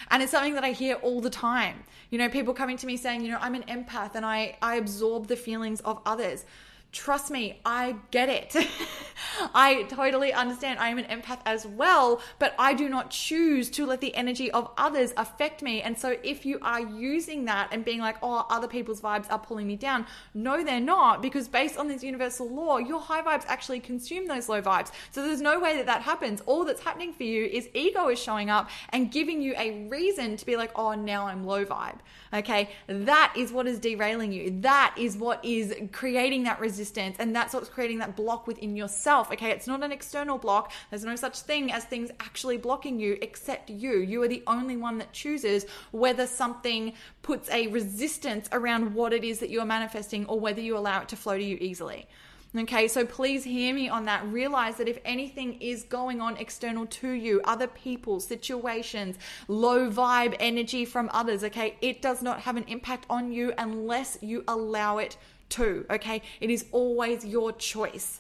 And 0.10 0.24
it's 0.24 0.32
something 0.32 0.56
that 0.56 0.64
I 0.64 0.72
hear 0.72 0.96
all 0.96 1.22
the 1.22 1.30
time. 1.30 1.84
You 2.10 2.18
know, 2.18 2.28
people 2.28 2.54
coming 2.56 2.78
to 2.78 2.88
me 2.88 2.98
saying, 2.98 3.22
"You 3.22 3.30
know, 3.32 3.38
I'm 3.40 3.54
an 3.54 3.64
empath 3.64 4.16
and 4.16 4.26
I 4.26 4.58
I 4.60 4.76
absorb 4.76 5.28
the 5.28 5.36
feelings 5.36 5.80
of 5.82 6.02
others." 6.04 6.46
Trust 6.96 7.30
me, 7.30 7.60
I 7.66 7.98
get 8.10 8.30
it. 8.30 8.56
I 9.54 9.84
totally 9.84 10.32
understand. 10.32 10.80
I 10.80 10.88
am 10.90 10.98
an 10.98 11.06
empath 11.06 11.40
as 11.46 11.68
well, 11.68 12.22
but 12.40 12.56
I 12.58 12.74
do 12.74 12.88
not 12.88 13.10
choose 13.12 13.70
to 13.72 13.86
let 13.86 14.00
the 14.00 14.16
energy 14.16 14.50
of 14.50 14.72
others 14.78 15.14
affect 15.18 15.62
me. 15.62 15.82
And 15.82 15.98
so 15.98 16.16
if 16.24 16.46
you 16.46 16.58
are 16.62 16.80
using 16.80 17.46
that 17.46 17.68
and 17.74 17.84
being 17.84 18.00
like, 18.00 18.16
oh, 18.24 18.46
other 18.50 18.68
people's 18.68 19.02
vibes 19.02 19.30
are 19.30 19.38
pulling 19.38 19.68
me 19.68 19.76
down, 19.76 20.06
no, 20.34 20.64
they're 20.64 20.80
not, 20.80 21.22
because 21.22 21.50
based 21.50 21.78
on 21.78 21.90
this 21.90 22.02
universal 22.02 22.50
law, 22.50 22.78
your 22.78 23.02
high 23.02 23.22
vibes 23.22 23.44
actually 23.48 23.82
consume 23.82 24.26
those 24.26 24.48
low 24.48 24.62
vibes. 24.62 24.92
So 25.12 25.22
there's 25.22 25.42
no 25.42 25.60
way 25.60 25.76
that 25.76 25.86
that 25.88 26.02
happens. 26.02 26.42
All 26.46 26.64
that's 26.64 26.82
happening 26.82 27.12
for 27.14 27.24
you 27.24 27.46
is 27.46 27.68
ego 27.74 28.08
is 28.08 28.20
showing 28.20 28.50
up 28.50 28.70
and 28.90 29.12
giving 29.12 29.42
you 29.42 29.54
a 29.58 29.86
reason 29.90 30.38
to 30.38 30.46
be 30.46 30.56
like, 30.56 30.72
oh, 30.76 30.94
now 30.94 31.28
I'm 31.28 31.46
low 31.46 31.66
vibe. 31.66 32.00
Okay. 32.34 32.70
That 32.88 33.34
is 33.36 33.52
what 33.52 33.68
is 33.68 33.80
derailing 33.80 34.32
you. 34.32 34.62
That 34.62 34.96
is 34.98 35.18
what 35.18 35.44
is 35.44 35.76
creating 35.92 36.44
that 36.44 36.62
resistance 36.62 36.85
resistance 36.86 37.18
and 37.20 37.36
that's 37.36 37.54
what's 37.54 37.70
creating 37.70 38.00
that 38.00 38.16
block 38.16 38.48
within 38.48 38.76
yourself 38.76 39.32
okay? 39.32 39.52
It's 39.52 39.68
not 39.68 39.84
an 39.84 39.92
external 39.92 40.38
block. 40.38 40.72
There's 40.90 41.04
no 41.04 41.16
such 41.16 41.40
thing 41.40 41.72
as 41.72 41.84
things 41.84 42.12
actually 42.20 42.58
blocking 42.58 43.00
you 43.00 43.18
except 43.22 43.70
you. 43.70 43.98
You 43.98 44.22
are 44.24 44.28
the 44.28 44.44
only 44.48 44.78
one 44.78 44.98
that 45.00 45.12
chooses 45.14 45.66
whether 45.92 46.28
something 46.28 46.94
puts 47.22 47.50
a 47.50 47.68
resistance 47.68 48.48
around 48.52 48.94
what 48.94 49.14
it 49.14 49.24
is 49.24 49.40
that 49.40 49.50
you 49.50 49.60
are 49.62 49.66
manifesting 49.66 50.26
or 50.28 50.40
whether 50.40 50.62
you 50.62 50.78
allow 50.78 51.02
it 51.02 51.10
to 51.10 51.16
flow 51.16 51.38
to 51.38 51.44
you 51.44 51.58
easily. 51.60 52.08
Okay, 52.58 52.88
so 52.88 53.06
please 53.06 53.44
hear 53.44 53.74
me 53.74 53.90
on 53.90 54.06
that. 54.06 54.26
Realize 54.28 54.78
that 54.78 54.88
if 54.88 54.98
anything 55.04 55.62
is 55.62 55.84
going 55.84 56.22
on 56.22 56.38
external 56.38 56.86
to 56.86 57.10
you, 57.10 57.42
other 57.44 57.68
people, 57.68 58.22
situations, 58.22 59.18
low 59.50 59.92
vibe 59.92 60.38
energy 60.40 60.86
from 60.86 61.10
others, 61.12 61.44
okay, 61.44 61.76
it 61.82 62.02
does 62.02 62.22
not 62.22 62.40
have 62.42 62.56
an 62.56 62.64
impact 62.70 63.06
on 63.10 63.34
you 63.34 63.52
unless 63.58 64.18
you 64.22 64.46
allow 64.48 65.00
it 65.00 65.18
to, 65.50 65.86
okay? 65.90 66.22
It 66.40 66.50
is 66.50 66.66
always 66.72 67.26
your 67.26 67.52
choice. 67.52 68.20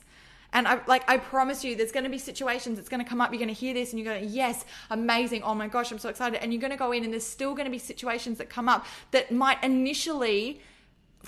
And 0.53 0.69
I 0.69 0.79
like 0.87 1.09
I 1.09 1.17
promise 1.17 1.65
you, 1.65 1.75
there's 1.75 1.91
going 1.91 2.05
to 2.05 2.09
be 2.09 2.17
situations 2.17 2.77
that's 2.77 2.87
going 2.87 3.03
to 3.03 3.09
come 3.09 3.19
up. 3.19 3.31
You're 3.31 3.39
going 3.39 3.49
to 3.49 3.53
hear 3.53 3.73
this, 3.73 3.91
and 3.91 3.99
you're 3.99 4.13
going 4.13 4.25
to 4.25 4.31
yes, 4.31 4.63
amazing. 4.89 5.43
Oh 5.43 5.53
my 5.53 5.67
gosh, 5.67 5.91
I'm 5.91 5.99
so 5.99 6.07
excited. 6.07 6.41
And 6.41 6.53
you're 6.53 6.61
going 6.61 6.71
to 6.71 6.77
go 6.77 6.93
in, 6.93 7.03
and 7.03 7.11
there's 7.11 7.27
still 7.27 7.53
going 7.53 7.65
to 7.65 7.71
be 7.71 7.77
situations 7.77 8.37
that 8.37 8.49
come 8.49 8.69
up 8.69 8.85
that 9.11 9.33
might 9.33 9.61
initially 9.63 10.61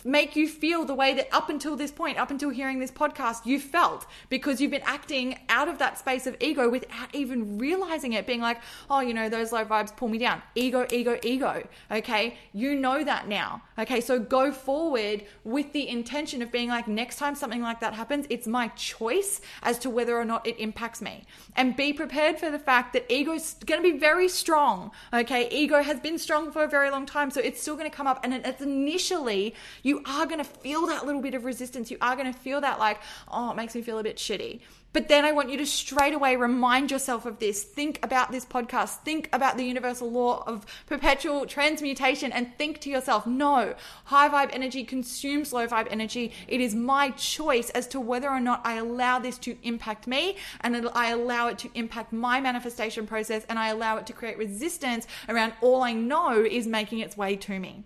make 0.06 0.36
you 0.36 0.48
feel 0.48 0.86
the 0.86 0.96
way 0.96 1.14
that 1.14 1.28
up 1.32 1.50
until 1.50 1.76
this 1.76 1.92
point, 1.92 2.18
up 2.18 2.32
until 2.32 2.50
hearing 2.50 2.80
this 2.80 2.92
podcast, 2.92 3.46
you 3.46 3.60
felt 3.60 4.06
because 4.30 4.60
you've 4.60 4.72
been 4.72 4.82
acting 4.84 5.40
out 5.50 5.68
of 5.68 5.78
that 5.80 5.98
space 5.98 6.28
of 6.28 6.36
ego 6.40 6.70
without 6.70 7.14
even 7.14 7.58
realizing 7.58 8.14
it, 8.14 8.28
being 8.28 8.42
like, 8.42 8.60
oh, 8.90 9.00
you 9.00 9.14
know, 9.14 9.30
those 9.30 9.52
low 9.52 9.66
vibes 9.66 9.96
pull 9.96 10.08
me 10.08 10.18
down. 10.18 10.42
Ego, 10.56 10.86
ego, 10.92 11.18
ego. 11.24 11.68
Okay. 11.92 12.38
You 12.54 12.76
know 12.76 13.04
that 13.04 13.28
now. 13.28 13.62
Okay. 13.78 14.02
So 14.02 14.20
go 14.20 14.52
forward 14.52 15.24
with 15.44 15.74
the 15.74 15.88
intention 15.88 16.42
of 16.42 16.52
being 16.52 16.70
like, 16.70 16.88
next 16.88 17.18
time 17.18 17.36
something 17.36 17.62
like 17.62 17.80
that 17.80 17.94
happens, 17.94 18.26
it's 18.30 18.48
my 18.48 18.68
choice 18.70 19.42
as 19.64 19.78
to 19.80 19.90
whether 19.90 20.18
or 20.18 20.26
not 20.26 20.46
it 20.46 20.58
impacts 20.60 21.02
me. 21.02 21.26
And 21.56 21.76
be 21.76 21.94
prepared 21.94 22.40
for 22.40 22.50
the 22.50 22.60
fact 22.60 22.94
that 22.94 23.12
ego 23.12 23.34
is 23.34 23.56
going 23.66 23.82
to 23.82 23.92
be 23.92 23.98
very 23.98 24.30
strong. 24.30 24.92
Okay. 25.14 25.50
Ego 25.50 25.82
has 25.82 26.00
been 26.00 26.18
strong 26.18 26.52
for 26.52 26.64
a 26.64 26.68
very 26.68 26.90
long 26.90 27.06
time. 27.06 27.32
So 27.32 27.42
it's 27.42 27.62
still 27.62 27.76
going 27.76 27.90
to 27.90 27.96
come 27.96 28.08
up. 28.08 28.20
And 28.24 28.34
it's 28.34 28.62
initially, 28.62 29.56
you 29.88 30.02
are 30.06 30.26
going 30.26 30.40
to 30.40 30.44
feel 30.44 30.86
that 30.88 31.06
little 31.06 31.22
bit 31.22 31.34
of 31.34 31.46
resistance. 31.46 31.90
You 31.90 31.98
are 32.02 32.16
going 32.16 32.32
to 32.32 32.38
feel 32.38 32.60
that, 32.62 32.78
like, 32.78 33.00
oh, 33.32 33.52
it 33.52 33.56
makes 33.56 33.74
me 33.74 33.82
feel 33.82 34.00
a 34.00 34.04
bit 34.04 34.18
shitty. 34.18 34.60
But 34.92 35.08
then 35.08 35.26
I 35.26 35.32
want 35.32 35.50
you 35.50 35.58
to 35.58 35.66
straight 35.66 36.14
away 36.14 36.36
remind 36.36 36.92
yourself 36.92 37.26
of 37.26 37.40
this. 37.40 37.64
Think 37.64 38.00
about 38.04 38.32
this 38.32 38.46
podcast. 38.46 39.04
Think 39.04 39.30
about 39.32 39.56
the 39.56 39.64
universal 39.64 40.12
law 40.12 40.44
of 40.48 40.66
perpetual 40.88 41.46
transmutation 41.46 42.32
and 42.32 42.54
think 42.58 42.80
to 42.82 42.90
yourself 42.90 43.28
no, 43.28 43.76
high 44.06 44.28
vibe 44.28 44.50
energy 44.54 44.84
consumes 44.84 45.54
low 45.54 45.68
vibe 45.68 45.88
energy. 45.92 46.32
It 46.48 46.62
is 46.62 46.74
my 46.74 47.12
choice 47.12 47.70
as 47.70 47.88
to 47.90 48.00
whether 48.00 48.30
or 48.30 48.40
not 48.40 48.66
I 48.66 48.78
allow 48.78 49.20
this 49.20 49.38
to 49.40 49.56
impact 49.62 50.08
me 50.08 50.38
and 50.62 50.90
I 50.96 51.12
allow 51.12 51.48
it 51.48 51.60
to 51.60 51.70
impact 51.76 52.12
my 52.12 52.42
manifestation 52.42 53.06
process 53.06 53.46
and 53.48 53.60
I 53.60 53.68
allow 53.68 53.98
it 53.98 54.08
to 54.08 54.14
create 54.14 54.38
resistance 54.38 55.06
around 55.30 55.54
all 55.62 55.84
I 55.84 55.94
know 55.94 56.42
is 56.42 56.66
making 56.66 57.00
its 57.00 57.16
way 57.16 57.36
to 57.36 57.60
me. 57.60 57.84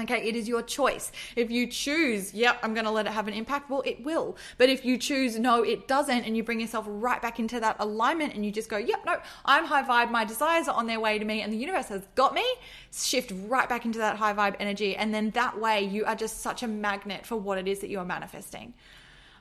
Okay, 0.00 0.26
it 0.26 0.34
is 0.34 0.48
your 0.48 0.62
choice. 0.62 1.12
If 1.36 1.50
you 1.50 1.66
choose, 1.66 2.32
yep, 2.32 2.58
I'm 2.62 2.72
going 2.72 2.86
to 2.86 2.90
let 2.90 3.06
it 3.06 3.12
have 3.12 3.28
an 3.28 3.34
impact, 3.34 3.68
well, 3.68 3.82
it 3.84 4.02
will. 4.04 4.36
But 4.56 4.68
if 4.68 4.84
you 4.84 4.96
choose, 4.96 5.38
no, 5.38 5.62
it 5.62 5.86
doesn't, 5.88 6.22
and 6.24 6.36
you 6.36 6.42
bring 6.42 6.60
yourself 6.60 6.86
right 6.88 7.20
back 7.20 7.38
into 7.38 7.60
that 7.60 7.76
alignment 7.78 8.34
and 8.34 8.44
you 8.44 8.50
just 8.50 8.68
go, 8.68 8.78
yep, 8.78 9.04
no, 9.04 9.18
I'm 9.44 9.66
high 9.66 9.82
vibe, 9.82 10.10
my 10.10 10.24
desires 10.24 10.68
are 10.68 10.74
on 10.74 10.86
their 10.86 11.00
way 11.00 11.18
to 11.18 11.24
me, 11.24 11.42
and 11.42 11.52
the 11.52 11.56
universe 11.56 11.88
has 11.88 12.02
got 12.14 12.34
me, 12.34 12.44
shift 12.92 13.32
right 13.46 13.68
back 13.68 13.84
into 13.84 13.98
that 13.98 14.16
high 14.16 14.32
vibe 14.32 14.56
energy. 14.58 14.96
And 14.96 15.12
then 15.12 15.30
that 15.30 15.60
way, 15.60 15.82
you 15.82 16.04
are 16.06 16.16
just 16.16 16.40
such 16.40 16.62
a 16.62 16.68
magnet 16.68 17.26
for 17.26 17.36
what 17.36 17.58
it 17.58 17.68
is 17.68 17.80
that 17.80 17.90
you 17.90 17.98
are 17.98 18.04
manifesting. 18.04 18.74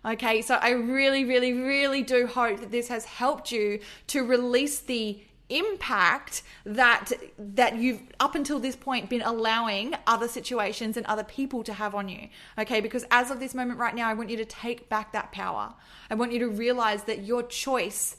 Okay, 0.05 0.41
so 0.41 0.55
I 0.55 0.71
really, 0.71 1.25
really, 1.25 1.53
really 1.53 2.03
do 2.03 2.25
hope 2.25 2.61
that 2.61 2.71
this 2.71 2.87
has 2.87 3.03
helped 3.05 3.51
you 3.51 3.79
to 4.07 4.23
release 4.23 4.79
the 4.79 5.21
impact 5.49 6.43
that 6.65 7.11
that 7.37 7.75
you've 7.77 8.01
up 8.19 8.35
until 8.35 8.59
this 8.59 8.75
point 8.75 9.09
been 9.09 9.21
allowing 9.21 9.95
other 10.05 10.27
situations 10.27 10.95
and 10.95 11.05
other 11.07 11.23
people 11.23 11.63
to 11.63 11.73
have 11.73 11.95
on 11.95 12.07
you 12.07 12.29
okay? 12.57 12.79
Because 12.81 13.05
as 13.11 13.31
of 13.31 13.39
this 13.39 13.53
moment 13.55 13.79
right 13.79 13.95
now 13.95 14.07
i 14.07 14.13
want 14.13 14.29
you 14.29 14.37
to 14.37 14.45
take 14.45 14.89
back 14.89 15.13
that 15.13 15.31
power. 15.31 15.73
I 16.09 16.15
want 16.15 16.31
you 16.31 16.39
to 16.39 16.49
realize 16.49 17.03
that 17.03 17.23
your 17.23 17.43
choice 17.43 18.17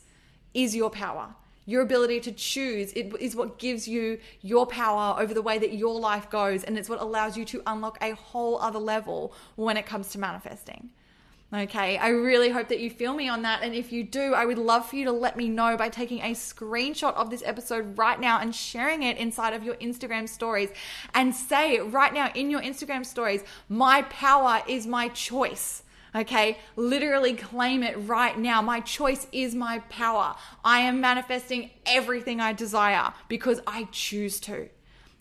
is 0.54 0.74
your 0.74 0.90
power. 0.90 1.34
Your 1.66 1.82
ability 1.82 2.20
to 2.20 2.32
choose 2.32 2.92
it 2.94 3.14
is 3.20 3.36
what 3.36 3.58
gives 3.58 3.86
you 3.86 4.18
your 4.40 4.66
power 4.66 5.20
over 5.20 5.32
the 5.34 5.42
way 5.42 5.58
that 5.58 5.74
your 5.74 6.00
life 6.00 6.28
goes, 6.30 6.64
and 6.64 6.76
it's 6.76 6.88
what 6.88 7.00
allows 7.00 7.36
you 7.36 7.44
to 7.46 7.62
unlock 7.66 7.98
a 8.00 8.12
whole 8.14 8.58
other 8.60 8.78
level 8.78 9.32
when 9.56 9.76
it 9.76 9.86
comes 9.86 10.08
to 10.10 10.18
manifesting. 10.18 10.90
Okay, 11.52 11.98
I 11.98 12.10
really 12.10 12.50
hope 12.50 12.68
that 12.68 12.78
you 12.78 12.90
feel 12.90 13.12
me 13.12 13.28
on 13.28 13.42
that. 13.42 13.64
And 13.64 13.74
if 13.74 13.90
you 13.90 14.04
do, 14.04 14.34
I 14.34 14.44
would 14.44 14.56
love 14.56 14.88
for 14.88 14.94
you 14.94 15.04
to 15.06 15.12
let 15.12 15.36
me 15.36 15.48
know 15.48 15.76
by 15.76 15.88
taking 15.88 16.20
a 16.20 16.30
screenshot 16.30 17.12
of 17.14 17.28
this 17.28 17.42
episode 17.44 17.98
right 17.98 18.20
now 18.20 18.38
and 18.38 18.54
sharing 18.54 19.02
it 19.02 19.16
inside 19.16 19.52
of 19.52 19.64
your 19.64 19.74
Instagram 19.76 20.28
stories. 20.28 20.68
And 21.12 21.34
say 21.34 21.80
right 21.80 22.14
now 22.14 22.30
in 22.36 22.50
your 22.50 22.60
Instagram 22.60 23.04
stories, 23.04 23.42
my 23.68 24.02
power 24.02 24.62
is 24.68 24.86
my 24.86 25.08
choice. 25.08 25.82
Okay, 26.14 26.58
literally 26.76 27.34
claim 27.34 27.82
it 27.82 27.96
right 27.96 28.38
now. 28.38 28.62
My 28.62 28.78
choice 28.78 29.26
is 29.32 29.52
my 29.52 29.80
power. 29.88 30.36
I 30.64 30.80
am 30.80 31.00
manifesting 31.00 31.70
everything 31.84 32.40
I 32.40 32.52
desire 32.52 33.12
because 33.28 33.60
I 33.66 33.88
choose 33.90 34.38
to. 34.40 34.68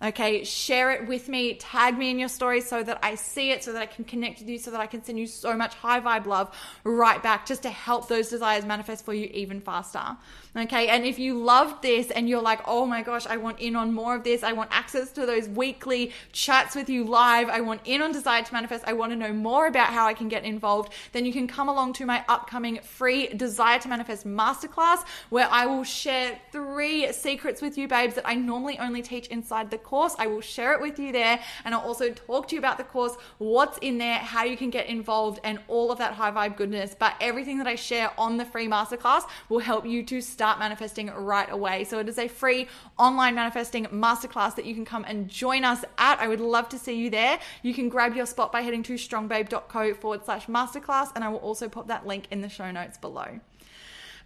Okay, 0.02 0.46
share 0.46 0.92
it 0.92 1.08
with 1.10 1.28
me, 1.28 1.56
tag 1.56 1.98
me 1.98 2.10
in 2.10 2.20
your 2.20 2.30
stories 2.30 2.70
so 2.70 2.82
that 2.84 3.00
I 3.04 3.16
see 3.16 3.52
it, 3.52 3.66
so 3.66 3.74
that 3.74 3.82
I 3.82 3.86
can 3.86 4.06
connect 4.06 4.40
with 4.40 4.48
you, 4.48 4.58
so 4.58 4.72
that 4.72 4.80
I 4.80 4.88
can 4.88 5.04
send 5.04 5.20
you 5.20 5.28
so 5.28 5.58
much 5.58 5.76
high 5.76 6.00
vibe 6.00 6.26
love 6.26 6.56
right 6.86 7.22
back 7.22 7.46
just 7.46 7.64
to 7.64 7.70
help 7.70 8.08
those 8.08 8.30
desires 8.30 8.66
manifest 8.66 9.04
for 9.04 9.14
you 9.14 9.30
even 9.34 9.60
faster. 9.60 10.16
Okay, 10.56 10.88
and 10.88 11.04
if 11.06 11.20
you 11.20 11.38
loved 11.38 11.82
this 11.82 12.12
and 12.12 12.30
you're 12.30 12.42
like, 12.42 12.62
oh 12.66 12.86
my 12.86 13.02
gosh, 13.02 13.28
I 13.28 13.36
want 13.36 13.60
in 13.60 13.76
on 13.76 13.94
more 13.94 14.16
of 14.16 14.24
this, 14.24 14.42
I 14.42 14.54
want 14.54 14.70
access 14.72 15.12
to 15.12 15.26
those 15.26 15.50
weekly 15.50 16.14
chats 16.32 16.76
with 16.76 16.90
you 16.90 17.04
live, 17.04 17.50
I 17.50 17.60
want 17.60 17.82
in 17.84 18.02
on 18.02 18.14
Desire 18.14 18.42
to 18.42 18.54
Manifest, 18.54 18.86
I 18.88 18.94
want 18.94 19.12
to 19.12 19.18
know 19.18 19.34
more 19.34 19.68
about 19.68 19.90
how 19.90 20.08
I 20.08 20.14
can 20.14 20.30
get 20.30 20.46
involved, 20.46 20.94
then 21.12 21.26
you 21.26 21.34
can 21.34 21.46
come 21.46 21.68
along 21.68 21.92
to 21.94 22.06
my 22.06 22.24
upcoming 22.30 22.80
free 22.80 23.28
Desire 23.28 23.80
to 23.80 23.90
Manifest 23.90 24.26
masterclass 24.26 25.04
where 25.30 25.50
I 25.52 25.66
will 25.66 25.84
share 25.84 26.40
three 26.54 27.12
secrets 27.12 27.62
with 27.62 27.78
you, 27.78 27.90
babes, 27.90 28.16
that 28.16 28.28
I 28.28 28.36
normally 28.36 28.80
only 28.80 29.02
teach 29.02 29.28
inside 29.28 29.70
the 29.70 29.78
course. 29.90 30.16
I 30.20 30.28
will 30.28 30.42
share 30.42 30.74
it 30.74 30.82
with 30.82 31.00
you 31.00 31.12
there 31.12 31.40
and 31.66 31.74
I'll 31.74 31.82
also 31.82 32.12
talk 32.12 32.48
to 32.50 32.56
you 32.56 32.60
about 32.60 32.78
the 32.78 32.84
course, 32.84 33.16
what's 33.40 33.78
in 33.80 33.98
there, 33.98 34.20
how 34.20 34.44
you 34.44 34.56
can 34.56 34.70
get 34.70 34.88
involved, 34.88 35.40
and 35.44 35.60
all 35.68 35.92
of 35.92 35.98
that 35.98 36.14
high 36.14 36.32
vibe 36.32 36.56
goodness. 36.58 36.96
But 36.98 37.16
everything 37.20 37.58
that 37.58 37.68
I 37.68 37.76
share 37.76 38.12
on 38.18 38.38
the 38.38 38.46
free 38.46 38.68
masterclass 38.68 39.24
will 39.50 39.60
help 39.60 39.86
you 39.86 40.04
to 40.04 40.22
start 40.22 40.60
manifesting 40.60 41.08
right 41.08 41.52
away. 41.52 41.84
So 41.86 42.00
it 42.00 42.08
is 42.08 42.20
a 42.20 42.28
free 42.28 42.68
online 42.98 43.36
manifesting 43.36 43.86
masterclass 43.86 44.56
that 44.56 44.66
you 44.66 44.76
can 44.76 44.86
come 44.86 45.06
and 45.08 45.28
join 45.28 45.64
us 45.64 45.84
at. 45.98 46.20
I 46.20 46.28
would 46.28 46.42
love 46.42 46.70
to 46.70 46.78
see 46.78 46.96
you 46.96 47.10
there. 47.10 47.40
You 47.64 47.74
can 47.74 47.90
grab 47.90 48.16
your 48.16 48.26
spot 48.26 48.52
by 48.52 48.62
heading 48.62 48.84
to 48.84 48.94
strongbabe.co 48.94 49.94
forward 49.96 50.26
slash 50.26 50.46
masterclass, 50.48 51.12
and 51.16 51.24
I 51.24 51.30
will 51.30 51.40
also 51.40 51.68
pop 51.68 51.88
that 51.88 52.06
link 52.06 52.26
in 52.30 52.42
the 52.42 52.50
show 52.50 52.70
notes 52.72 52.98
below. 52.98 53.40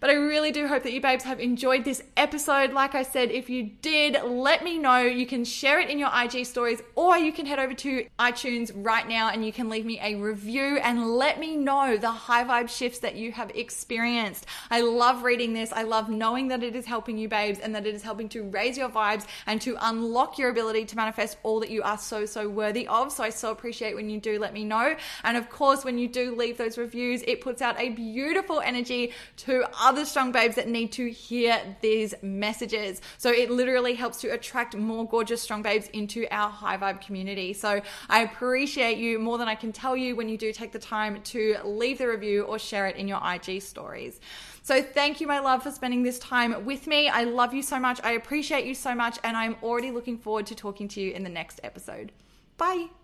But 0.04 0.10
I 0.10 0.16
really 0.16 0.52
do 0.52 0.68
hope 0.68 0.82
that 0.82 0.92
you 0.92 1.00
babes 1.00 1.24
have 1.24 1.40
enjoyed 1.40 1.82
this 1.82 2.02
episode. 2.14 2.74
Like 2.74 2.94
I 2.94 3.04
said, 3.04 3.30
if 3.30 3.48
you 3.48 3.70
did, 3.80 4.22
let 4.22 4.62
me 4.62 4.76
know. 4.76 4.98
You 4.98 5.24
can 5.24 5.46
share 5.46 5.80
it 5.80 5.88
in 5.88 5.98
your 5.98 6.10
IG 6.14 6.44
stories 6.44 6.82
or 6.94 7.16
you 7.16 7.32
can 7.32 7.46
head 7.46 7.58
over 7.58 7.72
to 7.72 8.06
iTunes 8.18 8.70
right 8.74 9.08
now 9.08 9.30
and 9.30 9.46
you 9.46 9.50
can 9.50 9.70
leave 9.70 9.86
me 9.86 9.98
a 10.02 10.16
review 10.16 10.76
and 10.76 11.12
let 11.12 11.40
me 11.40 11.56
know 11.56 11.96
the 11.96 12.10
high 12.10 12.44
vibe 12.44 12.68
shifts 12.68 12.98
that 12.98 13.14
you 13.14 13.32
have 13.32 13.50
experienced. 13.54 14.44
I 14.70 14.82
love 14.82 15.22
reading 15.22 15.54
this. 15.54 15.72
I 15.72 15.84
love 15.84 16.10
knowing 16.10 16.48
that 16.48 16.62
it 16.62 16.76
is 16.76 16.84
helping 16.84 17.16
you, 17.16 17.26
babes, 17.26 17.58
and 17.58 17.74
that 17.74 17.86
it 17.86 17.94
is 17.94 18.02
helping 18.02 18.28
to 18.28 18.42
raise 18.42 18.76
your 18.76 18.90
vibes 18.90 19.24
and 19.46 19.58
to 19.62 19.74
unlock 19.80 20.36
your 20.36 20.50
ability 20.50 20.84
to 20.84 20.96
manifest 20.96 21.38
all 21.44 21.60
that 21.60 21.70
you 21.70 21.82
are 21.82 21.96
so, 21.96 22.26
so 22.26 22.46
worthy 22.46 22.86
of. 22.88 23.10
So 23.10 23.24
I 23.24 23.30
so 23.30 23.52
appreciate 23.52 23.94
when 23.94 24.10
you 24.10 24.20
do 24.20 24.38
let 24.38 24.52
me 24.52 24.64
know. 24.64 24.96
And 25.22 25.38
of 25.38 25.48
course, 25.48 25.82
when 25.82 25.96
you 25.96 26.08
do 26.08 26.36
leave 26.36 26.58
those 26.58 26.76
reviews, 26.76 27.22
it 27.22 27.40
puts 27.40 27.62
out 27.62 27.80
a 27.80 27.88
beautiful 27.88 28.60
energy 28.60 29.14
to 29.38 29.64
others 29.80 29.93
other 29.94 30.04
strong 30.04 30.32
babes 30.32 30.56
that 30.56 30.66
need 30.66 30.90
to 30.90 31.08
hear 31.08 31.60
these 31.80 32.14
messages. 32.20 33.00
So 33.16 33.30
it 33.30 33.48
literally 33.48 33.94
helps 33.94 34.20
to 34.22 34.28
attract 34.28 34.76
more 34.76 35.06
gorgeous 35.06 35.40
strong 35.40 35.62
babes 35.62 35.86
into 35.92 36.26
our 36.32 36.50
high 36.50 36.76
vibe 36.76 37.00
community. 37.00 37.52
So 37.52 37.80
I 38.08 38.22
appreciate 38.22 38.98
you 38.98 39.20
more 39.20 39.38
than 39.38 39.46
I 39.46 39.54
can 39.54 39.70
tell 39.70 39.96
you 39.96 40.16
when 40.16 40.28
you 40.28 40.36
do 40.36 40.52
take 40.52 40.72
the 40.72 40.80
time 40.80 41.22
to 41.22 41.58
leave 41.64 41.98
the 41.98 42.08
review 42.08 42.42
or 42.42 42.58
share 42.58 42.88
it 42.88 42.96
in 42.96 43.06
your 43.06 43.20
IG 43.24 43.62
stories. 43.62 44.18
So 44.64 44.82
thank 44.82 45.20
you, 45.20 45.28
my 45.28 45.38
love, 45.38 45.62
for 45.62 45.70
spending 45.70 46.02
this 46.02 46.18
time 46.18 46.64
with 46.64 46.88
me. 46.88 47.08
I 47.08 47.22
love 47.22 47.54
you 47.54 47.62
so 47.62 47.78
much. 47.78 48.00
I 48.02 48.12
appreciate 48.12 48.66
you 48.66 48.74
so 48.74 48.96
much. 48.96 49.20
And 49.22 49.36
I'm 49.36 49.54
already 49.62 49.92
looking 49.92 50.18
forward 50.18 50.46
to 50.46 50.56
talking 50.56 50.88
to 50.88 51.00
you 51.00 51.12
in 51.12 51.22
the 51.22 51.30
next 51.30 51.60
episode. 51.62 52.10
Bye. 52.56 53.03